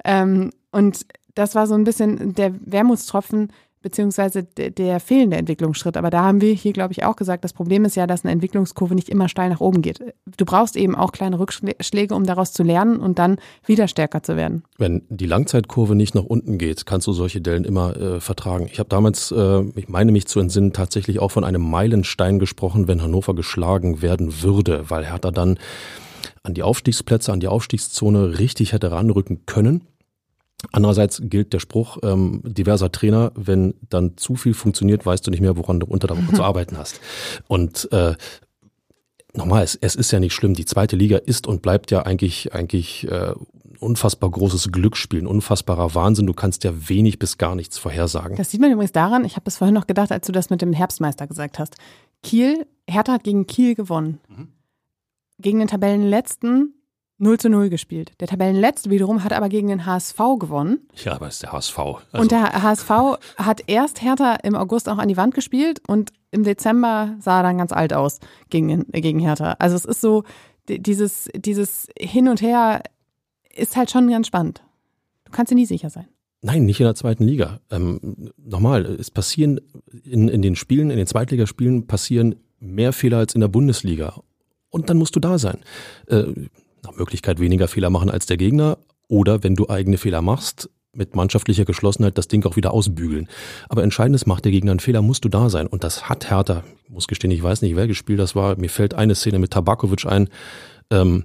[0.04, 3.50] Ähm, und das war so ein bisschen der Wermutstropfen,
[3.82, 5.96] beziehungsweise der, fehlende Entwicklungsschritt.
[5.96, 8.32] Aber da haben wir hier, glaube ich, auch gesagt, das Problem ist ja, dass eine
[8.32, 10.00] Entwicklungskurve nicht immer steil nach oben geht.
[10.36, 14.36] Du brauchst eben auch kleine Rückschläge, um daraus zu lernen und dann wieder stärker zu
[14.36, 14.64] werden.
[14.78, 18.68] Wenn die Langzeitkurve nicht nach unten geht, kannst du solche Dellen immer äh, vertragen.
[18.70, 22.88] Ich habe damals, äh, ich meine mich zu entsinnen, tatsächlich auch von einem Meilenstein gesprochen,
[22.88, 25.58] wenn Hannover geschlagen werden würde, weil Hertha dann
[26.42, 29.82] an die Aufstiegsplätze, an die Aufstiegszone richtig hätte ranrücken können.
[30.72, 35.40] Andererseits gilt der Spruch ähm, diverser Trainer, wenn dann zu viel funktioniert, weißt du nicht
[35.40, 37.00] mehr, woran du unter der Woche zu arbeiten hast.
[37.46, 38.14] Und äh,
[39.34, 40.54] nochmal, es, es ist ja nicht schlimm.
[40.54, 43.34] Die zweite Liga ist und bleibt ja eigentlich eigentlich äh,
[43.80, 46.26] unfassbar großes Glücksspiel, ein unfassbarer Wahnsinn.
[46.26, 48.36] Du kannst ja wenig bis gar nichts vorhersagen.
[48.36, 50.62] Das sieht man übrigens daran, ich habe es vorhin noch gedacht, als du das mit
[50.62, 51.76] dem Herbstmeister gesagt hast.
[52.22, 54.20] Kiel, Hertha hat gegen Kiel gewonnen.
[54.28, 54.48] Mhm.
[55.38, 56.75] Gegen den Tabellenletzten
[57.18, 58.12] 0 zu 0 gespielt.
[58.20, 60.86] Der Tabellenletzte wiederum hat aber gegen den HSV gewonnen.
[61.02, 61.78] Ja, aber es ist der HSV.
[61.78, 62.90] Also und der HSV
[63.36, 67.42] hat erst Hertha im August auch an die Wand gespielt und im Dezember sah er
[67.44, 69.56] dann ganz alt aus gegen, gegen Hertha.
[69.58, 70.24] Also es ist so,
[70.68, 72.82] dieses, dieses Hin und Her
[73.54, 74.62] ist halt schon ganz spannend.
[75.24, 76.06] Du kannst dir nie sicher sein.
[76.42, 77.60] Nein, nicht in der zweiten Liga.
[77.70, 79.60] Ähm, nochmal, es passieren
[80.04, 84.20] in, in den Spielen, in den Zweitligaspielen passieren mehr Fehler als in der Bundesliga.
[84.68, 85.58] Und dann musst du da sein.
[86.06, 86.24] Äh,
[86.86, 91.14] nach Möglichkeit weniger Fehler machen als der Gegner oder wenn du eigene Fehler machst, mit
[91.14, 93.28] mannschaftlicher Geschlossenheit das Ding auch wieder ausbügeln.
[93.68, 95.66] Aber entscheidend ist, macht der Gegner einen Fehler, musst du da sein.
[95.66, 98.56] Und das hat Hertha, ich muss gestehen, ich weiß nicht, wer gespielt das war.
[98.56, 100.28] Mir fällt eine Szene mit Tabakovic ein.
[100.90, 101.24] Ähm,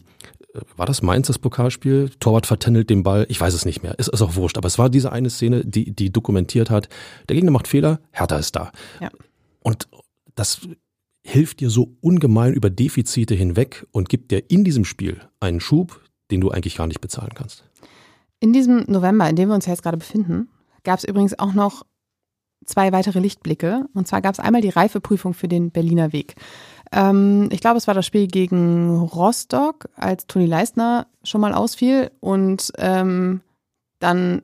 [0.76, 2.12] war das Mainz, das Pokalspiel?
[2.20, 3.26] Torwart vertändelt den Ball.
[3.30, 3.98] Ich weiß es nicht mehr.
[3.98, 4.58] Ist, ist auch wurscht.
[4.58, 6.90] Aber es war diese eine Szene, die, die dokumentiert hat,
[7.30, 8.72] der Gegner macht Fehler, Hertha ist da.
[9.00, 9.10] Ja.
[9.62, 9.88] Und
[10.36, 10.68] das
[11.24, 16.02] hilft dir so ungemein über Defizite hinweg und gibt dir in diesem Spiel einen Schub,
[16.32, 17.64] den du eigentlich gar nicht bezahlen kannst.
[18.40, 20.50] In diesem November, in dem wir uns jetzt gerade befinden,
[20.84, 21.84] gab es übrigens auch noch
[22.66, 23.86] zwei weitere Lichtblicke.
[23.94, 26.36] Und zwar gab es einmal die Reifeprüfung für den Berliner Weg.
[26.92, 32.12] Ähm, ich glaube, es war das Spiel gegen Rostock, als Toni Leistner schon mal ausfiel
[32.20, 33.42] und ähm,
[34.00, 34.42] dann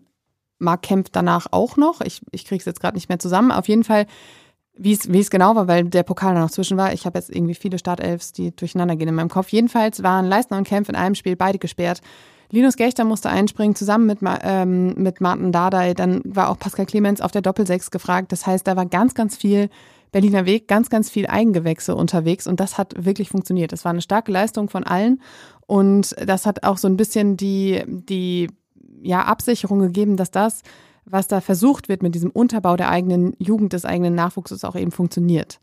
[0.59, 2.01] Mark Kempf danach auch noch.
[2.01, 3.51] Ich, ich kriege es jetzt gerade nicht mehr zusammen.
[3.51, 4.07] Auf jeden Fall
[4.77, 6.93] wie es, wie es genau war, weil der Pokal da noch zwischen war.
[6.93, 9.49] Ich habe jetzt irgendwie viele Startelfs, die durcheinander gehen in meinem Kopf.
[9.49, 12.01] Jedenfalls waren Leistner und Kempf in einem Spiel beide gesperrt.
[12.49, 15.93] Linus Gechter musste einspringen, zusammen mit, ähm, mit Martin Dardai.
[15.93, 18.31] Dann war auch Pascal Clemens auf der Doppelsechs gefragt.
[18.31, 19.69] Das heißt, da war ganz, ganz viel
[20.11, 23.71] Berliner Weg, ganz, ganz viel Eigengewächse unterwegs und das hat wirklich funktioniert.
[23.71, 25.21] Das war eine starke Leistung von allen
[25.65, 28.47] und das hat auch so ein bisschen die, die
[29.01, 30.61] ja, Absicherung gegeben, dass das,
[31.09, 34.91] was da versucht wird mit diesem Unterbau der eigenen Jugend, des eigenen Nachwuchses auch eben
[34.91, 35.59] funktioniert.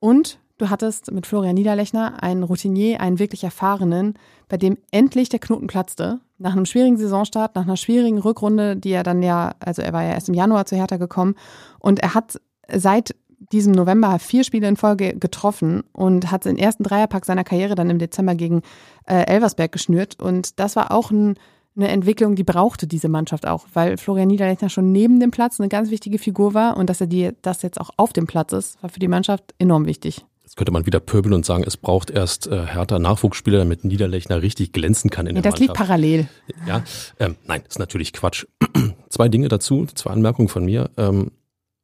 [0.00, 4.14] Und Du hattest mit Florian Niederlechner einen Routinier, einen wirklich erfahrenen,
[4.48, 6.18] bei dem endlich der Knoten platzte.
[6.38, 10.02] Nach einem schwierigen Saisonstart, nach einer schwierigen Rückrunde, die er dann ja, also er war
[10.02, 11.36] ja erst im Januar zu Hertha gekommen
[11.78, 12.40] und er hat
[12.72, 13.14] seit
[13.52, 17.88] diesem November vier Spiele in Folge getroffen und hat den ersten Dreierpack seiner Karriere dann
[17.88, 18.62] im Dezember gegen
[19.06, 20.20] äh, Elversberg geschnürt.
[20.20, 21.36] Und das war auch ein,
[21.78, 25.68] eine Entwicklung, die brauchte diese Mannschaft auch, weil Florian Niederlechner schon neben dem Platz eine
[25.68, 28.82] ganz wichtige Figur war und dass er die, das jetzt auch auf dem Platz ist,
[28.82, 30.24] war für die Mannschaft enorm wichtig.
[30.42, 34.40] Jetzt könnte man wieder pöbeln und sagen, es braucht erst äh, härter Nachwuchsspieler, damit Niederlechner
[34.40, 35.78] richtig glänzen kann in ja, der das Mannschaft.
[35.78, 36.28] Das liegt parallel.
[36.66, 36.82] Ja,
[37.20, 38.46] ähm, nein, ist natürlich Quatsch.
[39.10, 40.90] zwei Dinge dazu, zwei Anmerkungen von mir.
[40.96, 41.32] Ähm,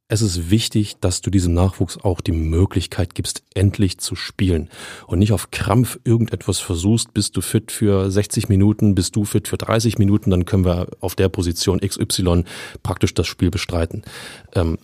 [0.09, 4.69] es ist wichtig, dass du diesem Nachwuchs auch die Möglichkeit gibst, endlich zu spielen
[5.07, 9.49] und nicht auf Krampf irgendetwas versuchst, bist du fit für 60 Minuten, bist du fit
[9.49, 12.45] für 30 Minuten, dann können wir auf der Position XY
[12.83, 14.03] praktisch das Spiel bestreiten.
[14.55, 14.79] Ähm,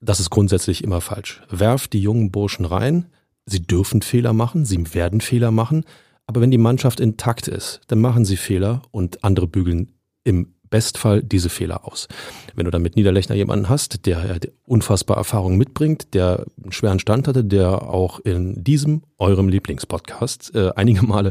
[0.00, 1.40] das ist grundsätzlich immer falsch.
[1.48, 3.06] Werf die jungen Burschen rein,
[3.46, 5.84] Sie dürfen Fehler machen, sie werden Fehler machen,
[6.26, 9.92] aber wenn die Mannschaft intakt ist, dann machen sie Fehler und andere bügeln
[10.24, 12.08] im Bestfall diese Fehler aus.
[12.56, 17.28] Wenn du dann mit Niederlechner jemanden hast, der unfassbar Erfahrung mitbringt, der einen schweren Stand
[17.28, 21.30] hatte, der auch in diesem, eurem Lieblingspodcast, äh, einige Male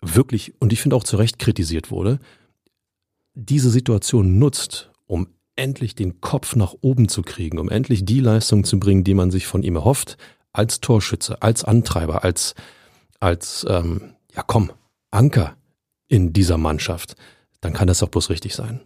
[0.00, 2.20] wirklich, und ich finde auch zu Recht kritisiert wurde,
[3.34, 8.62] diese Situation nutzt, um endlich den Kopf nach oben zu kriegen, um endlich die Leistung
[8.62, 10.16] zu bringen, die man sich von ihm erhofft,
[10.52, 12.54] als Torschütze, als Antreiber, als,
[13.18, 14.70] als ähm, ja komm,
[15.10, 15.56] Anker
[16.06, 17.16] in dieser Mannschaft,
[17.60, 18.80] dann kann das doch bloß richtig sein.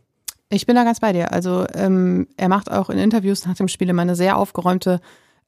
[0.50, 1.32] Ich bin da ganz bei dir.
[1.32, 5.00] Also ähm, er macht auch in Interviews nach dem Spiel immer eine sehr aufgeräumte,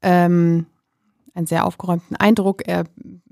[0.02, 0.66] ähm,
[1.34, 2.66] einen sehr aufgeräumten Eindruck.
[2.66, 2.84] Er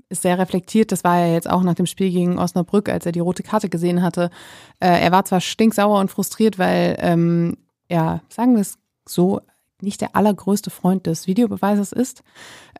[0.09, 0.91] ist sehr reflektiert.
[0.91, 3.69] Das war er jetzt auch nach dem Spiel gegen Osnabrück, als er die rote Karte
[3.69, 4.29] gesehen hatte.
[4.79, 8.77] Äh, er war zwar stinksauer und frustriert, weil ähm, er, sagen wir es
[9.07, 9.41] so,
[9.81, 12.23] nicht der allergrößte Freund des Videobeweises ist.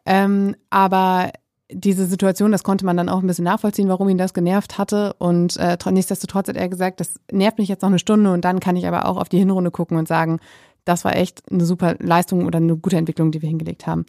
[0.05, 1.31] Ähm, aber
[1.71, 5.13] diese Situation, das konnte man dann auch ein bisschen nachvollziehen, warum ihn das genervt hatte.
[5.17, 8.59] Und äh, nichtsdestotrotz hat er gesagt, das nervt mich jetzt noch eine Stunde und dann
[8.59, 10.39] kann ich aber auch auf die Hinrunde gucken und sagen,
[10.83, 14.05] das war echt eine super Leistung oder eine gute Entwicklung, die wir hingelegt haben.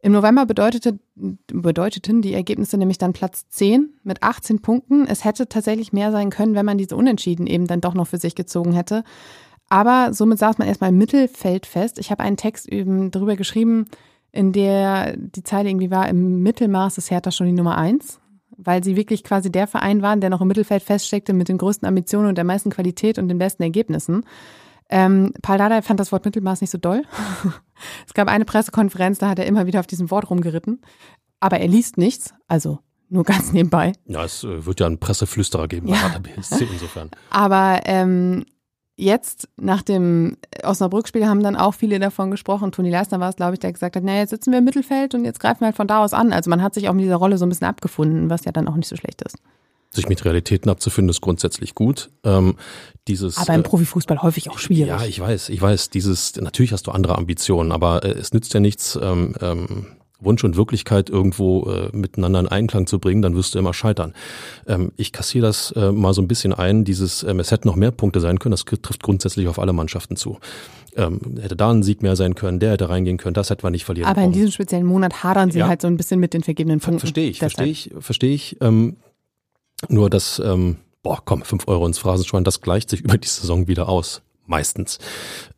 [0.00, 5.06] Im November bedeutete, bedeuteten die Ergebnisse nämlich dann Platz 10 mit 18 Punkten.
[5.06, 8.18] Es hätte tatsächlich mehr sein können, wenn man diese Unentschieden eben dann doch noch für
[8.18, 9.04] sich gezogen hätte.
[9.68, 11.98] Aber somit saß man erstmal im Mittelfeld fest.
[11.98, 13.86] Ich habe einen Text eben darüber geschrieben,
[14.36, 18.20] in der die Zeile irgendwie war, im Mittelmaß ist Hertha schon die Nummer eins,
[18.56, 21.88] weil sie wirklich quasi der Verein waren, der noch im Mittelfeld feststeckte mit den größten
[21.88, 24.24] Ambitionen und der meisten Qualität und den besten Ergebnissen.
[24.88, 27.02] Ähm, Paul Dardai fand das Wort Mittelmaß nicht so doll.
[28.06, 30.82] es gab eine Pressekonferenz, da hat er immer wieder auf diesem Wort rumgeritten.
[31.40, 33.92] Aber er liest nichts, also nur ganz nebenbei.
[34.04, 36.20] Ja, es äh, wird ja einen Presseflüsterer geben bei ja.
[36.36, 37.10] Insofern.
[37.30, 38.44] Aber ähm,
[38.96, 42.72] jetzt nach dem Osnabrück-Spiel haben dann auch viele davon gesprochen.
[42.72, 45.14] Toni Leisner war es, glaube ich, der gesagt hat, naja, jetzt sitzen wir im Mittelfeld
[45.14, 46.32] und jetzt greifen wir halt von da aus an.
[46.32, 48.68] Also man hat sich auch mit dieser Rolle so ein bisschen abgefunden, was ja dann
[48.68, 49.36] auch nicht so schlecht ist.
[49.90, 52.10] Sich mit Realitäten abzufinden, ist grundsätzlich gut.
[52.24, 52.56] Ähm,
[53.06, 54.88] dieses, aber im äh, Profifußball häufig auch schwierig.
[54.88, 55.90] Ja, ich weiß, ich weiß.
[55.90, 59.86] Dieses, natürlich hast du andere Ambitionen, aber äh, es nützt ja nichts, ähm, ähm,
[60.20, 64.14] Wunsch und Wirklichkeit irgendwo äh, miteinander in Einklang zu bringen, dann wirst du immer scheitern.
[64.66, 67.76] Ähm, ich kassiere das äh, mal so ein bisschen ein, dieses, ähm, es hätten noch
[67.76, 70.38] mehr Punkte sein können, das trifft grundsätzlich auf alle Mannschaften zu.
[70.96, 73.70] Ähm, hätte da ein Sieg mehr sein können, der hätte reingehen können, das hätten wir
[73.70, 75.68] nicht verlieren Aber in diesem speziellen Monat hadern sie ja.
[75.68, 77.00] halt so ein bisschen mit den vergebenen Punkten.
[77.00, 78.56] Verstehe ich, verstehe ich, verstehe ich.
[78.62, 78.96] Ähm,
[79.88, 83.68] nur das, ähm, boah, komm, fünf Euro ins Phrasenschwein, das gleicht sich über die Saison
[83.68, 84.22] wieder aus.
[84.46, 84.98] Meistens.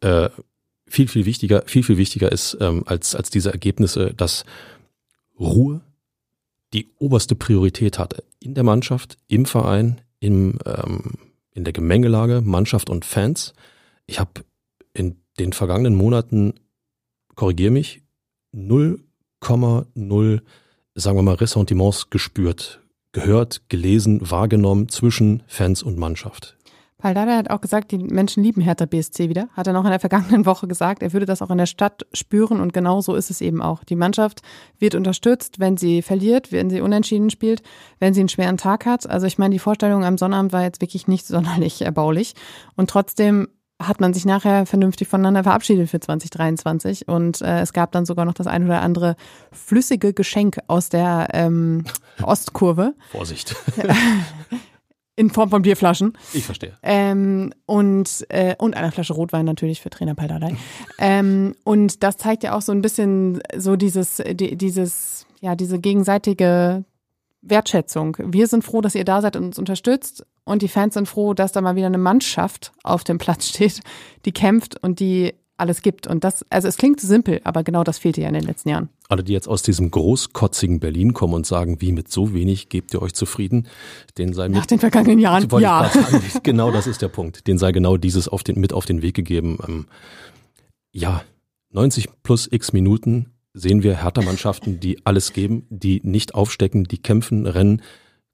[0.00, 0.30] Äh,
[0.88, 4.44] viel, viel wichtiger, viel, viel wichtiger ist ähm, als, als diese Ergebnisse, dass
[5.38, 5.80] Ruhe
[6.72, 11.14] die oberste Priorität hat in der Mannschaft, im Verein, im, ähm,
[11.52, 13.54] in der Gemengelage, Mannschaft und Fans.
[14.06, 14.44] Ich habe
[14.92, 16.54] in den vergangenen Monaten,
[17.34, 18.02] korrigiere mich,
[18.54, 20.40] 0,0,
[20.94, 22.80] sagen wir mal, Ressentiments gespürt,
[23.12, 26.57] gehört, gelesen, wahrgenommen zwischen Fans und Mannschaft.
[26.98, 29.48] Paldada hat auch gesagt, die Menschen lieben Hertha BSC wieder.
[29.52, 31.00] Hat er noch in der vergangenen Woche gesagt.
[31.00, 33.84] Er würde das auch in der Stadt spüren und genau so ist es eben auch.
[33.84, 34.42] Die Mannschaft
[34.80, 37.62] wird unterstützt, wenn sie verliert, wenn sie unentschieden spielt,
[38.00, 39.08] wenn sie einen schweren Tag hat.
[39.08, 42.34] Also ich meine, die Vorstellung am Sonnabend war jetzt wirklich nicht sonderlich erbaulich.
[42.74, 43.46] Und trotzdem
[43.80, 48.24] hat man sich nachher vernünftig voneinander verabschiedet für 2023 und äh, es gab dann sogar
[48.24, 49.14] noch das ein oder andere
[49.52, 51.84] flüssige Geschenk aus der ähm,
[52.20, 52.94] Ostkurve.
[53.12, 53.54] Vorsicht.
[55.18, 56.16] in Form von Bierflaschen.
[56.32, 56.74] Ich verstehe.
[56.80, 60.56] Ähm, und, äh, und einer Flasche Rotwein natürlich für Trainer Paldadei.
[60.98, 65.80] ähm, und das zeigt ja auch so ein bisschen so dieses, die, dieses, ja, diese
[65.80, 66.84] gegenseitige
[67.42, 68.16] Wertschätzung.
[68.20, 70.24] Wir sind froh, dass ihr da seid und uns unterstützt.
[70.44, 73.80] Und die Fans sind froh, dass da mal wieder eine Mannschaft auf dem Platz steht,
[74.24, 76.06] die kämpft und die alles gibt.
[76.06, 78.88] Und das, also es klingt simpel, aber genau das fehlte ja in den letzten Jahren.
[79.08, 82.94] Alle, die jetzt aus diesem großkotzigen Berlin kommen und sagen, wie mit so wenig gebt
[82.94, 83.68] ihr euch zufrieden,
[84.16, 85.88] den sei Nach den vergangenen Jahren, ja.
[85.88, 87.46] Sagen, genau das ist der Punkt.
[87.46, 89.58] Den sei genau dieses auf den, mit auf den Weg gegeben.
[89.66, 89.86] Ähm,
[90.92, 91.22] ja,
[91.72, 97.46] 90 plus x Minuten sehen wir Hertha-Mannschaften, die alles geben, die nicht aufstecken, die kämpfen,
[97.46, 97.82] rennen.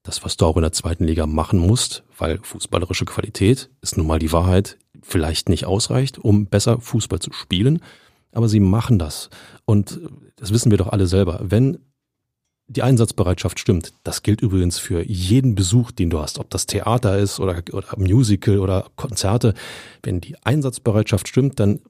[0.03, 4.07] Das, was du auch in der zweiten Liga machen musst, weil fußballerische Qualität ist nun
[4.07, 7.81] mal die Wahrheit, vielleicht nicht ausreicht, um besser Fußball zu spielen.
[8.33, 9.31] Aber sie machen das.
[9.65, 10.01] Und
[10.37, 11.41] das wissen wir doch alle selber.
[11.43, 11.79] Wenn
[12.67, 17.19] die Einsatzbereitschaft stimmt, das gilt übrigens für jeden Besuch, den du hast, ob das Theater
[17.19, 19.55] ist oder, oder Musical oder Konzerte.
[20.03, 21.81] Wenn die Einsatzbereitschaft stimmt, dann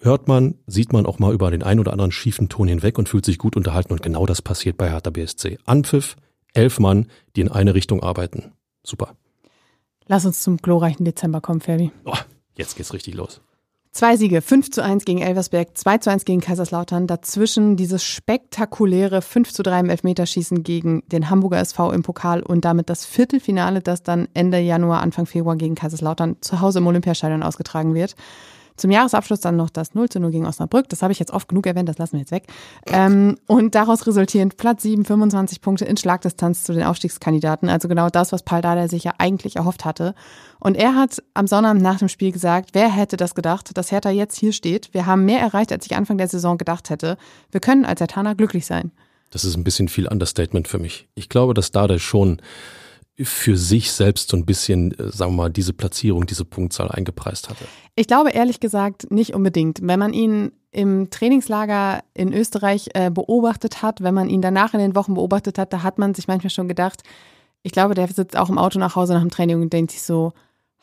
[0.00, 3.08] hört man, sieht man auch mal über den ein oder anderen schiefen Ton hinweg und
[3.08, 3.92] fühlt sich gut unterhalten.
[3.92, 5.58] Und genau das passiert bei Hertha BSC.
[5.64, 6.16] Anpfiff,
[6.52, 8.52] elf Mann, die in eine Richtung arbeiten.
[8.82, 9.14] Super.
[10.06, 11.92] Lass uns zum glorreichen Dezember kommen, Ferbi.
[12.04, 12.14] Oh,
[12.58, 13.40] jetzt geht's richtig los.
[13.90, 17.06] Zwei Siege, 5 zu 1 gegen Elversberg, 2 zu 1 gegen Kaiserslautern.
[17.06, 22.64] Dazwischen dieses spektakuläre 5 zu 3 im Elfmeterschießen gegen den Hamburger SV im Pokal und
[22.64, 27.42] damit das Viertelfinale, das dann Ende Januar, Anfang Februar gegen Kaiserslautern zu Hause im Olympiastadion
[27.42, 28.14] ausgetragen wird.
[28.78, 30.88] Zum Jahresabschluss dann noch das 0 zu 0 gegen Osnabrück.
[30.88, 32.44] Das habe ich jetzt oft genug erwähnt, das lassen wir jetzt weg.
[32.86, 37.68] Ähm, und daraus resultierend Platz 7, 25 Punkte in Schlagdistanz zu den Aufstiegskandidaten.
[37.68, 40.14] Also genau das, was Paul Dardai sich ja eigentlich erhofft hatte.
[40.60, 44.10] Und er hat am Sonnabend nach dem Spiel gesagt, wer hätte das gedacht, dass Hertha
[44.10, 44.94] jetzt hier steht.
[44.94, 47.16] Wir haben mehr erreicht, als ich Anfang der Saison gedacht hätte.
[47.50, 48.92] Wir können als Hertaner glücklich sein.
[49.30, 51.06] Das ist ein bisschen viel Understatement für mich.
[51.14, 52.40] Ich glaube, dass Dardai schon
[53.20, 57.48] für sich selbst so ein bisschen, äh, sagen wir mal, diese Platzierung, diese Punktzahl eingepreist
[57.48, 57.64] hatte?
[57.94, 59.80] Ich glaube ehrlich gesagt nicht unbedingt.
[59.82, 64.80] Wenn man ihn im Trainingslager in Österreich äh, beobachtet hat, wenn man ihn danach in
[64.80, 67.02] den Wochen beobachtet hat, da hat man sich manchmal schon gedacht,
[67.62, 70.02] ich glaube, der sitzt auch im Auto nach Hause nach dem Training und denkt sich
[70.02, 70.32] so,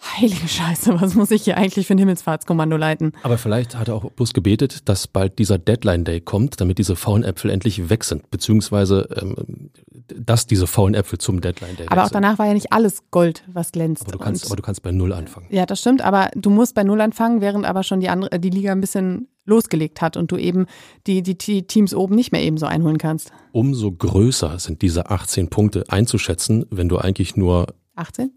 [0.02, 3.14] Heilige Scheiße, was muss ich hier eigentlich für ein Himmelsfahrtskommando leiten?
[3.24, 6.96] Aber vielleicht hat er auch bloß gebetet, dass bald dieser Deadline Day kommt, damit diese
[6.96, 9.72] faulen Äpfel endlich weg sind, beziehungsweise ähm,
[10.08, 13.44] dass diese faulen Äpfel zum Deadline Day Aber auch danach war ja nicht alles Gold,
[13.48, 14.04] was glänzt.
[14.04, 15.48] Aber du kannst, aber du kannst bei Null anfangen.
[15.50, 18.50] Ja, das stimmt, aber du musst bei Null anfangen, während aber schon die andere, die
[18.50, 20.66] Liga ein bisschen losgelegt hat und du eben
[21.08, 23.32] die, die, die Teams oben nicht mehr eben so einholen kannst.
[23.52, 28.32] Umso größer sind diese 18 Punkte einzuschätzen, wenn du eigentlich nur 18?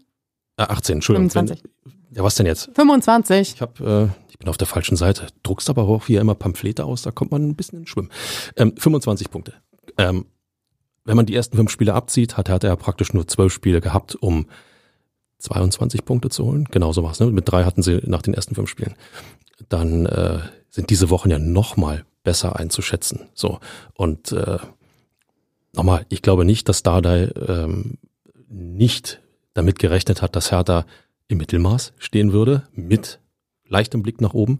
[0.59, 1.29] 18, äh, Entschuldigung.
[1.29, 1.63] 25.
[1.83, 2.69] Wenn, ja, was denn jetzt?
[2.73, 3.53] 25.
[3.55, 5.27] Ich hab, äh, ich bin auf der falschen Seite.
[5.43, 8.09] Druckst aber auch hier immer Pamphlete aus, da kommt man ein bisschen ins Schwimmen.
[8.55, 9.53] Ähm, 25 Punkte.
[9.97, 10.25] Ähm,
[11.05, 14.15] wenn man die ersten fünf Spiele abzieht, hat, hat er praktisch nur zwölf Spiele gehabt,
[14.15, 14.47] um
[15.39, 16.65] 22 Punkte zu holen.
[16.65, 17.19] Genauso war es.
[17.19, 17.27] Ne?
[17.27, 18.95] Mit drei hatten sie nach den ersten fünf Spielen.
[19.69, 23.29] Dann äh, sind diese Wochen ja nochmal besser einzuschätzen.
[23.33, 23.59] So
[23.93, 24.59] und äh,
[25.73, 27.97] nochmal, ich glaube nicht, dass Dardai ähm,
[28.49, 29.21] nicht
[29.59, 30.85] damit gerechnet hat, dass Hertha
[31.27, 33.19] im Mittelmaß stehen würde, mit
[33.67, 34.59] leichtem Blick nach oben.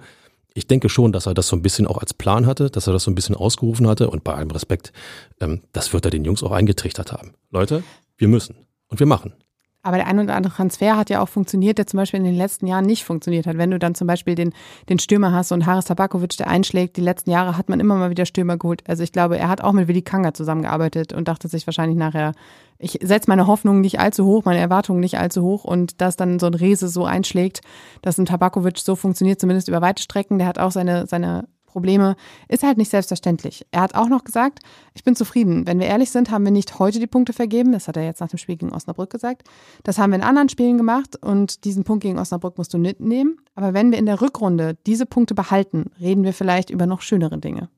[0.54, 2.94] Ich denke schon, dass er das so ein bisschen auch als Plan hatte, dass er
[2.94, 4.92] das so ein bisschen ausgerufen hatte und bei allem Respekt,
[5.40, 7.34] ähm, das wird er den Jungs auch eingetrichtert haben.
[7.50, 7.82] Leute,
[8.18, 8.56] wir müssen
[8.88, 9.34] und wir machen.
[9.82, 12.36] Aber der ein oder andere Transfer hat ja auch funktioniert, der zum Beispiel in den
[12.36, 13.58] letzten Jahren nicht funktioniert hat.
[13.58, 14.54] Wenn du dann zum Beispiel den,
[14.90, 18.10] den Stürmer hast und Haris Tabakovic, der einschlägt, die letzten Jahre hat man immer mal
[18.10, 18.84] wieder Stürmer geholt.
[18.88, 22.34] Also ich glaube, er hat auch mit Willi Kanga zusammengearbeitet und dachte sich wahrscheinlich nachher,
[22.78, 26.40] ich setze meine Hoffnungen nicht allzu hoch, meine Erwartungen nicht allzu hoch und dass dann
[26.40, 27.62] so ein Rese so einschlägt,
[28.02, 32.16] dass ein Tabakovic so funktioniert, zumindest über weite Strecken, der hat auch seine, seine Probleme,
[32.48, 33.66] ist halt nicht selbstverständlich.
[33.72, 34.60] Er hat auch noch gesagt,
[34.94, 35.66] ich bin zufrieden.
[35.68, 37.72] Wenn wir ehrlich sind, haben wir nicht heute die Punkte vergeben.
[37.72, 39.48] Das hat er jetzt nach dem Spiel gegen Osnabrück gesagt.
[39.84, 43.38] Das haben wir in anderen Spielen gemacht und diesen Punkt gegen Osnabrück musst du mitnehmen.
[43.56, 47.38] Aber wenn wir in der Rückrunde diese Punkte behalten, reden wir vielleicht über noch schönere
[47.38, 47.70] Dinge.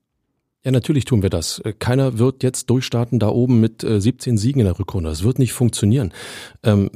[0.63, 1.61] Ja, natürlich tun wir das.
[1.79, 5.09] Keiner wird jetzt durchstarten da oben mit 17 äh, Siegen in der Rückrunde.
[5.09, 6.13] Das wird nicht funktionieren.
[6.61, 6.89] Ähm,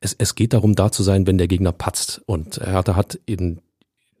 [0.00, 2.22] es, es geht darum, da zu sein, wenn der Gegner patzt.
[2.26, 3.60] Und Hertha hat in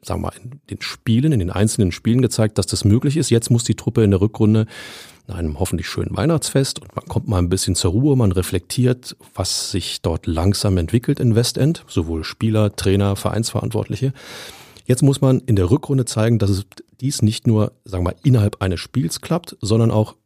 [0.02, 3.30] sagen wir mal, in den Spielen, in den einzelnen Spielen gezeigt, dass das möglich ist.
[3.30, 4.66] Jetzt muss die Truppe in der Rückrunde
[5.26, 9.16] nach einem hoffentlich schönen Weihnachtsfest und man kommt mal ein bisschen zur Ruhe, man reflektiert,
[9.34, 14.12] was sich dort langsam entwickelt in Westend, sowohl Spieler, Trainer, Vereinsverantwortliche.
[14.86, 16.64] Jetzt muss man in der Rückrunde zeigen, dass es
[17.00, 20.16] dies nicht nur, sagen wir mal, innerhalb eines Spiels klappt, sondern auch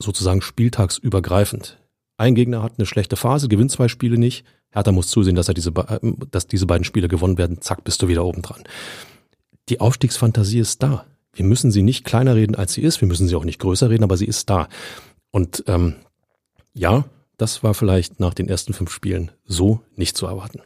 [0.00, 1.78] sozusagen spieltagsübergreifend.
[2.18, 4.44] Ein Gegner hat eine schlechte Phase, gewinnt zwei Spiele nicht,
[4.76, 5.72] Hertha muss zusehen, dass er diese,
[6.30, 7.62] dass diese beiden Spiele gewonnen werden.
[7.62, 8.62] Zack, bist du wieder oben dran.
[9.70, 11.06] Die Aufstiegsfantasie ist da.
[11.32, 13.00] Wir müssen sie nicht kleiner reden, als sie ist.
[13.00, 14.68] Wir müssen sie auch nicht größer reden, aber sie ist da.
[15.30, 15.96] Und ähm,
[16.74, 17.04] ja,
[17.38, 20.60] das war vielleicht nach den ersten fünf Spielen so nicht zu erwarten.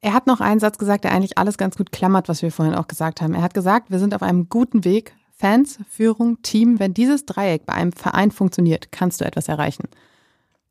[0.00, 2.74] Er hat noch einen Satz gesagt, der eigentlich alles ganz gut klammert, was wir vorhin
[2.74, 3.34] auch gesagt haben.
[3.34, 5.14] Er hat gesagt, wir sind auf einem guten Weg.
[5.36, 9.88] Fans, Führung, Team, wenn dieses Dreieck bei einem Verein funktioniert, kannst du etwas erreichen.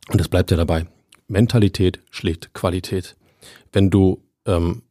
[0.09, 0.87] Und es bleibt ja dabei.
[1.29, 3.15] Mentalität schlägt Qualität.
[3.71, 4.81] Wenn du ähm,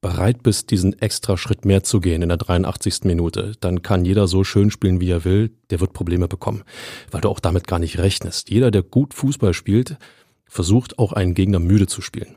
[0.00, 3.04] bereit bist, diesen extra Schritt mehr zu gehen in der 83.
[3.04, 6.62] Minute, dann kann jeder so schön spielen, wie er will, der wird Probleme bekommen,
[7.10, 8.50] weil du auch damit gar nicht rechnest.
[8.50, 9.98] Jeder, der gut Fußball spielt,
[10.46, 12.36] versucht auch einen Gegner müde zu spielen.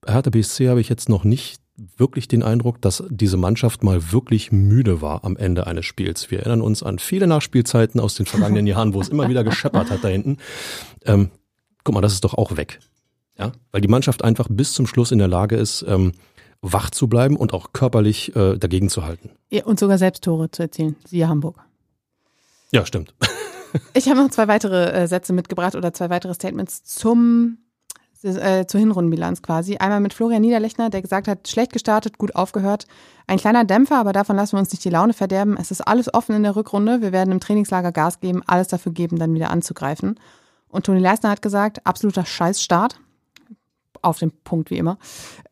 [0.00, 1.60] Bei Hertha BSC habe ich jetzt noch nicht
[1.96, 6.30] wirklich den Eindruck, dass diese Mannschaft mal wirklich müde war am Ende eines Spiels.
[6.30, 9.90] Wir erinnern uns an viele Nachspielzeiten aus den vergangenen Jahren, wo es immer wieder gescheppert
[9.90, 10.38] hat da hinten.
[11.04, 11.30] Ähm,
[11.84, 12.80] guck mal, das ist doch auch weg.
[13.38, 16.12] Ja, weil die Mannschaft einfach bis zum Schluss in der Lage ist, ähm,
[16.60, 19.30] wach zu bleiben und auch körperlich äh, dagegen zu halten.
[19.50, 21.56] Ja, und sogar selbst Tore zu erzielen, siehe Hamburg.
[22.70, 23.14] Ja, stimmt.
[23.94, 27.58] ich habe noch zwei weitere äh, Sätze mitgebracht oder zwei weitere Statements zum
[28.24, 29.78] äh, zur Hinrundenbilanz quasi.
[29.78, 32.86] Einmal mit Florian Niederlechner, der gesagt hat, schlecht gestartet, gut aufgehört.
[33.26, 35.56] Ein kleiner Dämpfer, aber davon lassen wir uns nicht die Laune verderben.
[35.56, 37.02] Es ist alles offen in der Rückrunde.
[37.02, 40.20] Wir werden im Trainingslager Gas geben, alles dafür geben, dann wieder anzugreifen.
[40.72, 42.98] Und Toni Leisner hat gesagt, absoluter Scheißstart
[44.00, 44.98] auf den Punkt wie immer.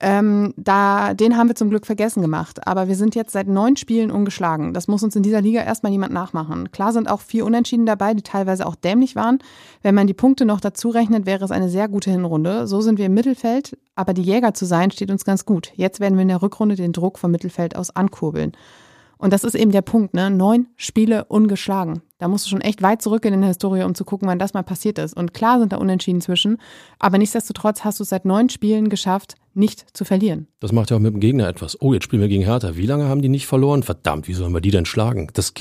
[0.00, 2.66] Ähm, da, den haben wir zum Glück vergessen gemacht.
[2.66, 4.74] Aber wir sind jetzt seit neun Spielen ungeschlagen.
[4.74, 6.72] Das muss uns in dieser Liga erstmal niemand nachmachen.
[6.72, 9.38] Klar sind auch vier Unentschieden dabei, die teilweise auch dämlich waren.
[9.82, 12.66] Wenn man die Punkte noch dazu rechnet, wäre es eine sehr gute Hinrunde.
[12.66, 15.70] So sind wir im Mittelfeld, aber die Jäger zu sein steht uns ganz gut.
[15.76, 18.52] Jetzt werden wir in der Rückrunde den Druck vom Mittelfeld aus ankurbeln.
[19.18, 20.30] Und das ist eben der Punkt, ne?
[20.30, 22.02] Neun Spiele ungeschlagen.
[22.20, 24.52] Da musst du schon echt weit zurück in der Historie, um zu gucken, wann das
[24.52, 25.16] mal passiert ist.
[25.16, 26.58] Und klar sind da Unentschieden zwischen,
[26.98, 30.46] aber nichtsdestotrotz hast du es seit neun Spielen geschafft, nicht zu verlieren.
[30.60, 31.80] Das macht ja auch mit dem Gegner etwas.
[31.80, 32.76] Oh, jetzt spielen wir gegen Hertha.
[32.76, 33.82] Wie lange haben die nicht verloren?
[33.82, 35.28] Verdammt, wie sollen wir die denn schlagen?
[35.32, 35.54] Das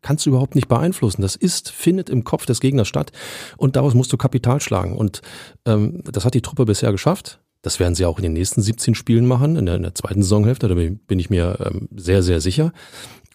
[0.00, 1.20] kannst du überhaupt nicht beeinflussen.
[1.20, 3.12] Das ist, findet im Kopf des Gegners statt
[3.58, 4.96] und daraus musst du Kapital schlagen.
[4.96, 5.20] Und
[5.66, 7.40] ähm, das hat die Truppe bisher geschafft.
[7.60, 10.22] Das werden sie auch in den nächsten 17 Spielen machen, in der, in der zweiten
[10.22, 12.72] Saisonhälfte, da bin ich mir ähm, sehr, sehr sicher.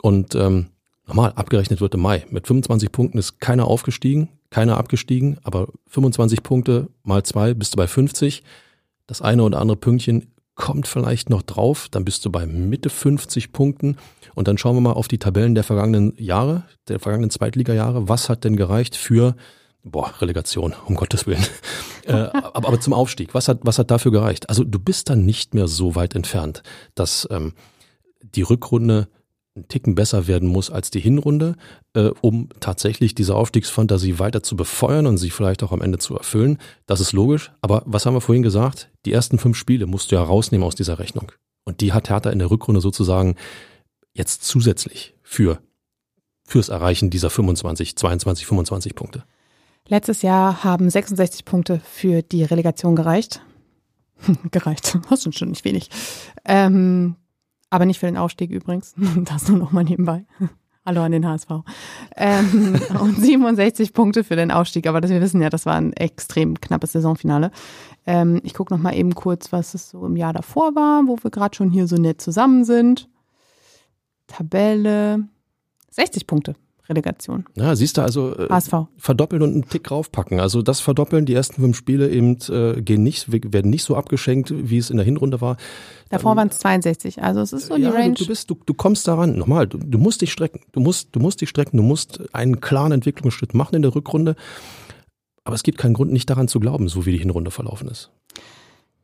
[0.01, 0.68] Und ähm,
[1.08, 2.26] nochmal, abgerechnet wird im Mai.
[2.30, 7.78] Mit 25 Punkten ist keiner aufgestiegen, keiner abgestiegen, aber 25 Punkte mal zwei bist du
[7.78, 8.43] bei 50.
[9.08, 13.51] Das eine oder andere Pünktchen kommt vielleicht noch drauf, dann bist du bei Mitte 50
[13.51, 13.97] Punkten.
[14.34, 18.08] Und dann schauen wir mal auf die Tabellen der vergangenen Jahre, der vergangenen Zweitliga-Jahre.
[18.08, 19.36] Was hat denn gereicht für
[19.88, 21.45] Boah, Relegation, um Gottes Willen.
[22.06, 24.49] äh, aber, aber, zum Aufstieg, was hat, was hat dafür gereicht?
[24.49, 26.64] Also du bist dann nicht mehr so weit entfernt,
[26.95, 27.53] dass ähm,
[28.20, 29.08] die Rückrunde
[29.56, 31.56] einen Ticken besser werden muss als die Hinrunde,
[31.93, 36.18] äh, um tatsächlich diese Aufstiegsfantasie weiter zu befeuern und sie vielleicht auch am Ende zu
[36.18, 36.58] erfüllen.
[36.86, 37.51] Das ist logisch.
[37.62, 38.89] Aber was haben wir vorhin gesagt?
[39.06, 41.32] Die ersten fünf Spiele musst du ja rausnehmen aus dieser Rechnung.
[41.64, 43.36] Und die hat Hertha in der Rückrunde sozusagen
[44.14, 45.60] jetzt zusätzlich für
[46.47, 49.24] fürs Erreichen dieser 25, 22, 25 Punkte.
[49.88, 53.41] Letztes Jahr haben 66 Punkte für die Relegation gereicht.
[54.51, 55.89] gereicht, das ist schon nicht wenig.
[56.45, 57.16] Ähm,
[57.70, 58.93] aber nicht für den Aufstieg übrigens.
[59.26, 60.26] Das nur nochmal nebenbei.
[60.86, 61.49] Hallo an den HSV.
[62.16, 64.86] Ähm, und 67 Punkte für den Aufstieg.
[64.88, 67.51] Aber das, wir wissen ja, das war ein extrem knappes Saisonfinale.
[68.05, 71.32] Ähm, ich gucke nochmal eben kurz, was es so im Jahr davor war, wo wir
[71.32, 73.09] gerade schon hier so nett zusammen sind.
[74.28, 75.28] Tabelle.
[75.89, 76.55] 60 Punkte.
[76.90, 77.46] Relegation.
[77.56, 78.74] Ja, siehst du also äh, HSV.
[78.98, 80.40] verdoppeln und einen Tick raufpacken.
[80.40, 84.54] Also das Verdoppeln, die ersten fünf Spiele eben äh, gehen nicht, werden nicht so abgeschenkt,
[84.54, 85.58] wie es in der Hinrunde war.
[86.10, 88.14] Davor waren es 62, also es ist so die ja, Range.
[88.14, 89.38] Du, bist, du, du kommst daran.
[89.38, 90.62] Nochmal, du, du musst dich strecken.
[90.72, 91.78] Du musst, du musst dich strecken.
[91.78, 94.36] Du musst einen klaren Entwicklungsschritt machen in der Rückrunde.
[95.44, 98.12] Aber es gibt keinen Grund, nicht daran zu glauben, so wie die Hinrunde verlaufen ist.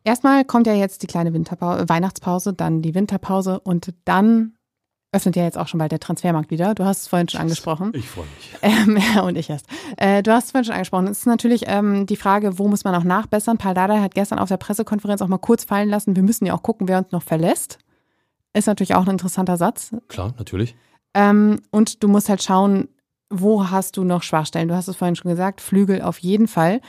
[0.04, 4.54] Erstmal kommt ja jetzt die kleine Winterpause, Weihnachtspause, dann die Winterpause und dann
[5.12, 6.74] öffnet ja jetzt auch schon bald der Transfermarkt wieder.
[6.74, 7.92] Du hast es vorhin schon angesprochen.
[7.94, 8.52] Ich freue mich.
[8.62, 9.66] Ähm, ja, und ich erst.
[9.98, 11.08] Äh, du hast es vorhin schon angesprochen.
[11.08, 13.58] Es ist natürlich ähm, die Frage, wo muss man auch nachbessern?
[13.58, 16.54] Paul Dada hat gestern auf der Pressekonferenz auch mal kurz fallen lassen, wir müssen ja
[16.54, 17.80] auch gucken, wer uns noch verlässt.
[18.54, 19.92] Ist natürlich auch ein interessanter Satz.
[20.08, 20.76] Klar, natürlich.
[21.14, 22.88] Ähm, und du musst halt schauen,
[23.30, 24.68] wo hast du noch Schwachstellen?
[24.68, 26.82] Du hast es vorhin schon gesagt, Flügel auf jeden Fall.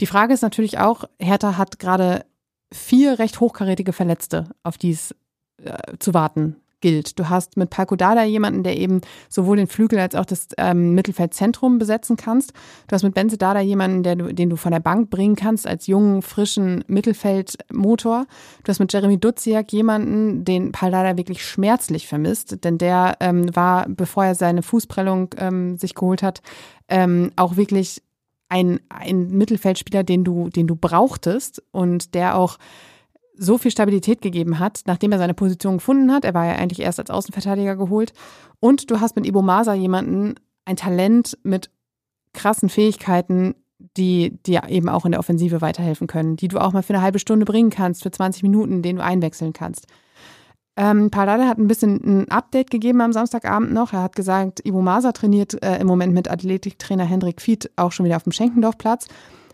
[0.00, 2.24] Die Frage ist natürlich auch, Hertha hat gerade
[2.72, 5.14] vier recht hochkarätige Verletzte, auf die es
[5.62, 7.18] äh, zu warten gilt.
[7.18, 10.94] Du hast mit Paco Dada jemanden, der eben sowohl den Flügel als auch das ähm,
[10.94, 12.52] Mittelfeldzentrum besetzen kannst.
[12.88, 15.86] Du hast mit Benze Dada jemanden, der, den du von der Bank bringen kannst als
[15.86, 18.26] jungen, frischen Mittelfeldmotor.
[18.64, 23.54] Du hast mit Jeremy Duziak jemanden, den Paul Dada wirklich schmerzlich vermisst, denn der ähm,
[23.54, 26.42] war, bevor er seine Fußprellung ähm, sich geholt hat,
[26.88, 28.02] ähm, auch wirklich
[28.50, 32.58] ein, ein Mittelfeldspieler, den du, den du brauchtest und der auch
[33.42, 36.26] so viel Stabilität gegeben hat, nachdem er seine Position gefunden hat.
[36.26, 38.12] Er war ja eigentlich erst als Außenverteidiger geholt.
[38.60, 40.34] Und du hast mit Ibo Masa jemanden,
[40.66, 41.70] ein Talent mit
[42.34, 43.54] krassen Fähigkeiten,
[43.96, 47.02] die dir eben auch in der Offensive weiterhelfen können, die du auch mal für eine
[47.02, 49.86] halbe Stunde bringen kannst, für 20 Minuten, den du einwechseln kannst.
[50.76, 53.94] Ähm, Pardada hat ein bisschen ein Update gegeben am Samstagabend noch.
[53.94, 58.04] Er hat gesagt, Ivo Masa trainiert äh, im Moment mit Athletiktrainer Hendrik Fied auch schon
[58.04, 59.06] wieder auf dem Schenkendorfplatz,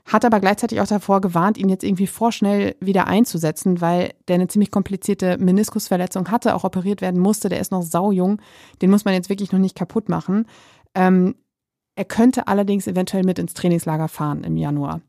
[0.07, 4.46] hat aber gleichzeitig auch davor gewarnt, ihn jetzt irgendwie vorschnell wieder einzusetzen, weil der eine
[4.46, 7.48] ziemlich komplizierte Meniskusverletzung hatte, auch operiert werden musste.
[7.48, 8.40] Der ist noch saujung,
[8.82, 10.46] den muss man jetzt wirklich noch nicht kaputt machen.
[10.94, 11.34] Ähm,
[11.96, 15.00] er könnte allerdings eventuell mit ins Trainingslager fahren im Januar.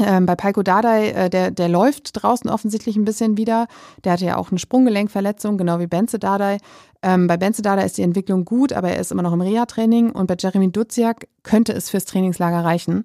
[0.00, 3.66] Ähm, bei Paiko Dardai, äh, der, der läuft draußen offensichtlich ein bisschen wieder.
[4.04, 6.58] Der hatte ja auch eine Sprunggelenkverletzung, genau wie Benze Dardai.
[7.02, 10.12] Ähm, bei Benze Dardai ist die Entwicklung gut, aber er ist immer noch im Reha-Training.
[10.12, 13.02] Und bei Jeremy Duziak könnte es fürs Trainingslager reichen.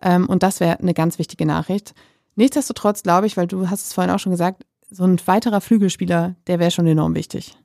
[0.00, 1.94] Ähm, und das wäre eine ganz wichtige Nachricht.
[2.36, 6.36] Nichtsdestotrotz glaube ich, weil du hast es vorhin auch schon gesagt, so ein weiterer Flügelspieler,
[6.46, 7.58] der wäre schon enorm wichtig.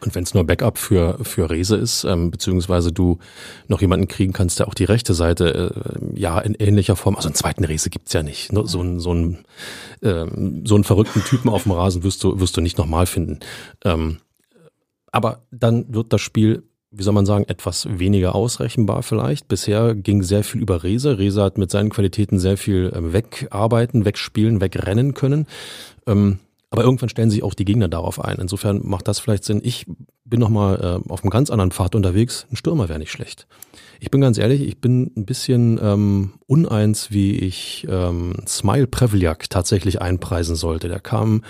[0.00, 3.18] Und wenn es nur Backup für, für Rese ist, ähm, beziehungsweise du
[3.68, 7.28] noch jemanden kriegen kannst, der auch die rechte Seite äh, ja in ähnlicher Form, also
[7.28, 8.52] einen zweiten Rese gibt's ja nicht.
[8.52, 8.62] Ne?
[8.66, 9.38] So, einen so, einen
[10.02, 13.40] ähm, so einen verrückten Typen auf dem Rasen wirst du, wirst du nicht nochmal finden.
[13.84, 14.18] Ähm,
[15.12, 19.48] aber dann wird das Spiel, wie soll man sagen, etwas weniger ausrechenbar vielleicht.
[19.48, 21.18] Bisher ging sehr viel über Rese.
[21.18, 25.46] Rese hat mit seinen Qualitäten sehr viel ähm, wegarbeiten, wegspielen, wegrennen können.
[26.06, 26.38] Ähm,
[26.70, 28.38] aber irgendwann stellen sich auch die Gegner darauf ein.
[28.38, 29.60] Insofern macht das vielleicht Sinn.
[29.64, 29.86] Ich
[30.24, 32.46] bin nochmal äh, auf einem ganz anderen Pfad unterwegs.
[32.50, 33.48] Ein Stürmer wäre nicht schlecht.
[33.98, 39.50] Ich bin ganz ehrlich, ich bin ein bisschen ähm, uneins, wie ich ähm, Smile Prevliak
[39.50, 40.88] tatsächlich einpreisen sollte.
[40.88, 41.42] Der kam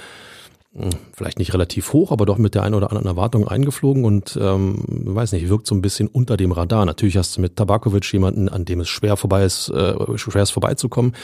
[1.12, 4.84] vielleicht nicht relativ hoch, aber doch mit der einen oder anderen Erwartung eingeflogen und ähm,
[4.86, 6.84] weiß nicht, wirkt so ein bisschen unter dem Radar.
[6.84, 10.50] Natürlich hast du mit Tabakovic jemanden, an dem es schwer vorbei ist, äh, schwer ist
[10.50, 11.16] vorbeizukommen.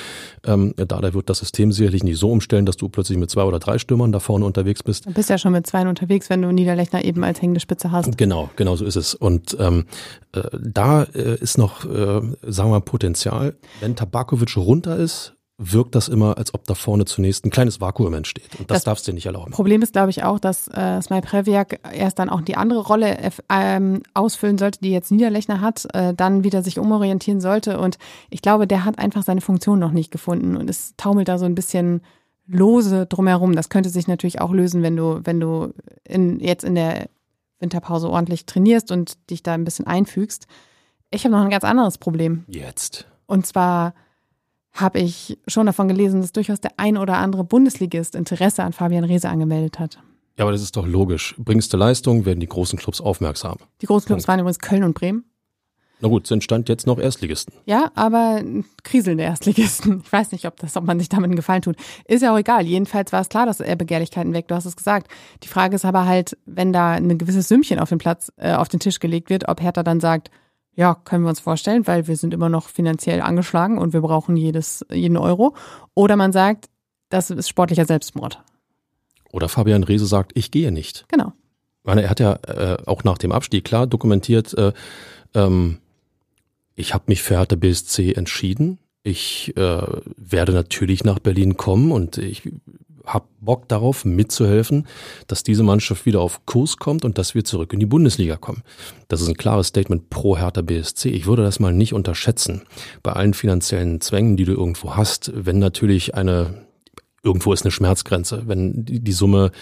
[0.44, 3.60] Ähm, da wird das System sicherlich nicht so umstellen, dass du plötzlich mit zwei oder
[3.60, 5.06] drei Stürmern da vorne unterwegs bist.
[5.06, 8.18] Du bist ja schon mit zwei unterwegs, wenn du Niederlechner eben als hängende Spitze hast.
[8.18, 9.14] Genau, genau so ist es.
[9.14, 9.84] Und ähm,
[10.32, 13.54] äh, da äh, ist noch, äh, sagen wir mal, Potenzial.
[13.78, 18.12] Wenn Tabakovic runter ist, wirkt das immer, als ob da vorne zunächst ein kleines Vakuum
[18.12, 18.58] entsteht.
[18.58, 19.52] Und das, das darfst du dir nicht erlauben.
[19.52, 23.16] Problem ist, glaube ich, auch, dass äh, Smaj Previak erst dann auch die andere Rolle
[23.48, 27.80] ähm, ausfüllen sollte, die jetzt Niederlechner hat, äh, dann wieder sich umorientieren sollte.
[27.80, 27.96] Und
[28.28, 31.46] ich glaube, der hat einfach seine Funktion noch nicht gefunden und es taumelt da so
[31.46, 32.02] ein bisschen
[32.46, 33.56] lose drumherum.
[33.56, 35.72] Das könnte sich natürlich auch lösen, wenn du, wenn du
[36.04, 37.08] in, jetzt in der
[37.60, 40.46] Winterpause ordentlich trainierst und dich da ein bisschen einfügst.
[41.10, 42.44] Ich habe noch ein ganz anderes Problem.
[42.46, 43.06] Jetzt.
[43.26, 43.94] Und zwar
[44.76, 49.04] habe ich schon davon gelesen, dass durchaus der ein oder andere Bundesligist Interesse an Fabian
[49.04, 49.98] Reese angemeldet hat.
[50.38, 51.34] Ja, aber das ist doch logisch.
[51.38, 53.56] Bringst du Leistung, werden die großen Clubs aufmerksam.
[53.80, 55.24] Die großen Clubs waren übrigens Köln und Bremen.
[56.00, 57.54] Na gut, sind Stand jetzt noch Erstligisten.
[57.64, 58.42] Ja, aber
[58.82, 60.02] kriselnde Erstligisten.
[60.04, 61.76] Ich weiß nicht, ob das, ob man sich damit einen Gefallen tut.
[62.06, 62.66] Ist ja auch egal.
[62.66, 64.50] Jedenfalls war es klar, dass er Begehrlichkeiten weckt.
[64.50, 65.10] Du hast es gesagt.
[65.42, 68.68] Die Frage ist aber halt, wenn da ein gewisses Sümmchen auf den Platz, äh, auf
[68.68, 70.30] den Tisch gelegt wird, ob Hertha dann sagt,
[70.76, 74.36] ja, können wir uns vorstellen, weil wir sind immer noch finanziell angeschlagen und wir brauchen
[74.36, 75.56] jedes, jeden Euro.
[75.94, 76.66] Oder man sagt,
[77.08, 78.42] das ist sportlicher Selbstmord.
[79.32, 81.06] Oder Fabian Reese sagt, ich gehe nicht.
[81.08, 81.32] Genau.
[81.82, 84.72] Meine, er hat ja äh, auch nach dem Abstieg klar dokumentiert, äh,
[85.34, 85.78] ähm,
[86.74, 88.78] ich habe mich für Hertha BSC entschieden.
[89.02, 89.82] Ich äh,
[90.16, 92.50] werde natürlich nach Berlin kommen und ich
[93.06, 94.86] habe Bock darauf, mitzuhelfen,
[95.28, 98.62] dass diese Mannschaft wieder auf Kurs kommt und dass wir zurück in die Bundesliga kommen.
[99.08, 101.08] Das ist ein klares Statement pro Hertha BSC.
[101.08, 102.62] Ich würde das mal nicht unterschätzen.
[103.02, 106.66] Bei allen finanziellen Zwängen, die du irgendwo hast, wenn natürlich eine,
[107.22, 109.52] irgendwo ist eine Schmerzgrenze, wenn die, die Summe,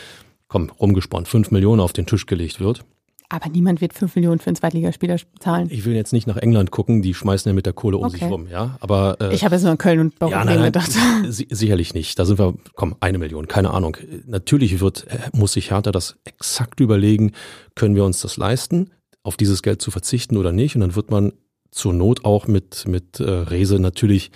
[0.49, 2.85] komm, rumgesponnen, fünf Millionen auf den Tisch gelegt wird,
[3.29, 5.69] aber niemand wird 5 Millionen für einen Zweitligaspieler zahlen.
[5.71, 8.19] Ich will jetzt nicht nach England gucken, die schmeißen ja mit der Kohle um okay.
[8.19, 8.77] sich rum, ja.
[8.81, 10.93] Aber äh, ich habe jetzt nur an Köln und Bochum ja, nein, nein, gedacht.
[11.29, 12.19] Sicherlich nicht.
[12.19, 13.97] Da sind wir, komm, eine Million, keine Ahnung.
[14.27, 17.33] Natürlich wird, äh, muss sich Hertha das exakt überlegen,
[17.75, 18.91] können wir uns das leisten,
[19.23, 20.75] auf dieses Geld zu verzichten oder nicht.
[20.75, 21.33] Und dann wird man
[21.71, 24.31] zur Not auch mit, mit äh, Rese natürlich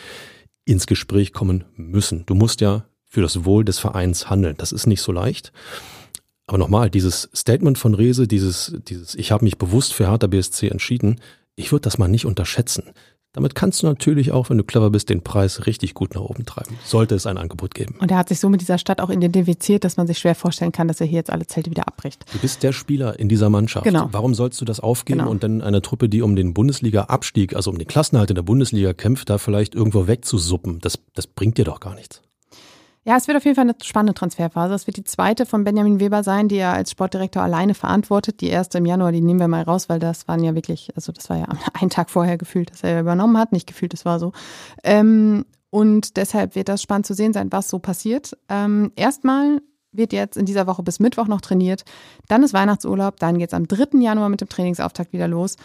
[0.65, 2.25] ins Gespräch kommen müssen.
[2.27, 4.57] Du musst ja für das Wohl des Vereins handeln.
[4.59, 5.53] Das ist nicht so leicht.
[6.49, 10.69] Aber nochmal, dieses Statement von Rese, dieses, dieses, ich habe mich bewusst für Hertha BSC
[10.69, 11.21] entschieden,
[11.55, 12.85] ich würde das mal nicht unterschätzen.
[13.33, 16.47] Damit kannst du natürlich auch, wenn du clever bist, den Preis richtig gut nach oben
[16.47, 16.79] treiben.
[16.85, 17.97] Sollte es ein Angebot geben.
[18.01, 20.73] Und er hat sich so mit dieser Stadt auch identifiziert, dass man sich schwer vorstellen
[20.73, 22.25] kann, dass er hier jetzt alle Zelte wieder abbricht.
[22.33, 23.85] Du bist der Spieler in dieser Mannschaft.
[23.85, 24.09] Genau.
[24.13, 25.31] Warum sollst du das aufgeben genau.
[25.31, 28.95] und dann eine Truppe, die um den Bundesliga-Abstieg, also um den Klassenhalt in der Bundesliga
[28.95, 30.79] kämpft, da vielleicht irgendwo wegzusuppen?
[30.81, 32.23] Das, das bringt dir doch gar nichts.
[33.09, 34.75] Ja, es wird auf jeden Fall eine spannende Transferphase.
[34.75, 38.43] Es wird die zweite von Benjamin Weber sein, die er als Sportdirektor alleine verantwortet.
[38.43, 41.11] Die erste im Januar, die nehmen wir mal raus, weil das waren ja wirklich, also
[41.11, 43.51] das war ja ein Tag vorher gefühlt, dass er übernommen hat.
[43.51, 44.33] Nicht gefühlt, das war so.
[44.85, 48.37] Ähm, und deshalb wird das spannend zu sehen sein, was so passiert.
[48.51, 51.87] Ähm, erstmal wird jetzt in dieser Woche bis Mittwoch noch trainiert.
[52.29, 53.19] Dann ist Weihnachtsurlaub.
[53.19, 54.01] Dann geht es am 3.
[54.01, 55.57] Januar mit dem Trainingsauftakt wieder los.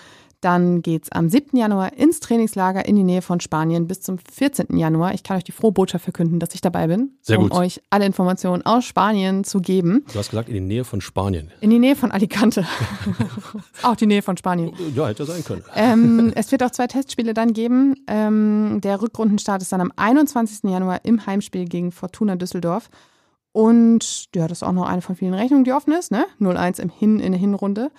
[0.44, 1.58] Dann geht's am 7.
[1.58, 4.78] Januar ins Trainingslager in die Nähe von Spanien bis zum 14.
[4.78, 5.14] Januar.
[5.14, 7.58] Ich kann euch die frohe Botschaft verkünden, dass ich dabei bin, Sehr um gut.
[7.58, 10.04] euch alle Informationen aus Spanien zu geben.
[10.12, 11.50] Du hast gesagt, in die Nähe von Spanien.
[11.62, 12.68] In die Nähe von Alicante.
[13.84, 14.74] Auch die Nähe von Spanien.
[14.94, 15.64] Ja, hätte sein können.
[15.76, 17.96] Ähm, es wird auch zwei Testspiele dann geben.
[18.08, 20.70] Ähm, der Rückrundenstart ist dann am 21.
[20.70, 22.90] Januar im Heimspiel gegen Fortuna Düsseldorf.
[23.54, 26.26] Und ja, das ist auch noch eine von vielen Rechnungen, die offen ist, ne?
[26.42, 27.92] 0-1 im Hin in der Hinrunde.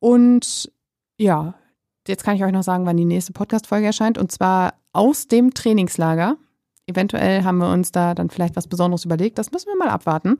[0.00, 0.70] Und
[1.16, 1.54] ja,
[2.08, 4.18] jetzt kann ich euch noch sagen, wann die nächste Podcast-Folge erscheint.
[4.18, 6.36] Und zwar aus dem Trainingslager.
[6.86, 9.38] Eventuell haben wir uns da dann vielleicht was Besonderes überlegt.
[9.38, 10.38] Das müssen wir mal abwarten.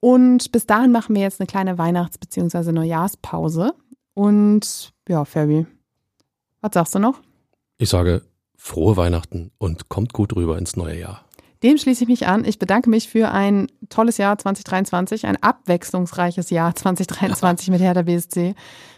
[0.00, 2.72] Und bis dahin machen wir jetzt eine kleine Weihnachts- bzw.
[2.72, 3.74] Neujahrspause.
[4.14, 5.66] Und ja, Fabi,
[6.60, 7.20] was sagst du noch?
[7.78, 8.22] Ich sage
[8.56, 11.24] frohe Weihnachten und kommt gut rüber ins neue Jahr.
[11.62, 12.44] Dem schließe ich mich an.
[12.44, 18.54] Ich bedanke mich für ein tolles Jahr 2023, ein abwechslungsreiches Jahr 2023 mit Hertha BSC.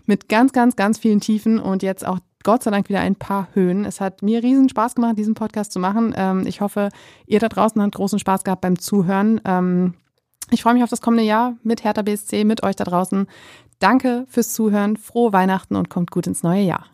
[0.07, 3.49] Mit ganz, ganz, ganz vielen Tiefen und jetzt auch Gott sei Dank wieder ein paar
[3.55, 3.85] Höhen.
[3.85, 6.15] Es hat mir riesen Spaß gemacht, diesen Podcast zu machen.
[6.17, 6.91] Ähm, ich hoffe,
[7.27, 9.41] ihr da draußen habt großen Spaß gehabt beim Zuhören.
[9.47, 9.95] Ähm,
[10.51, 13.27] ich freue mich auf das kommende Jahr mit Hertha BSC, mit euch da draußen.
[13.79, 16.94] Danke fürs Zuhören, frohe Weihnachten und kommt gut ins neue Jahr.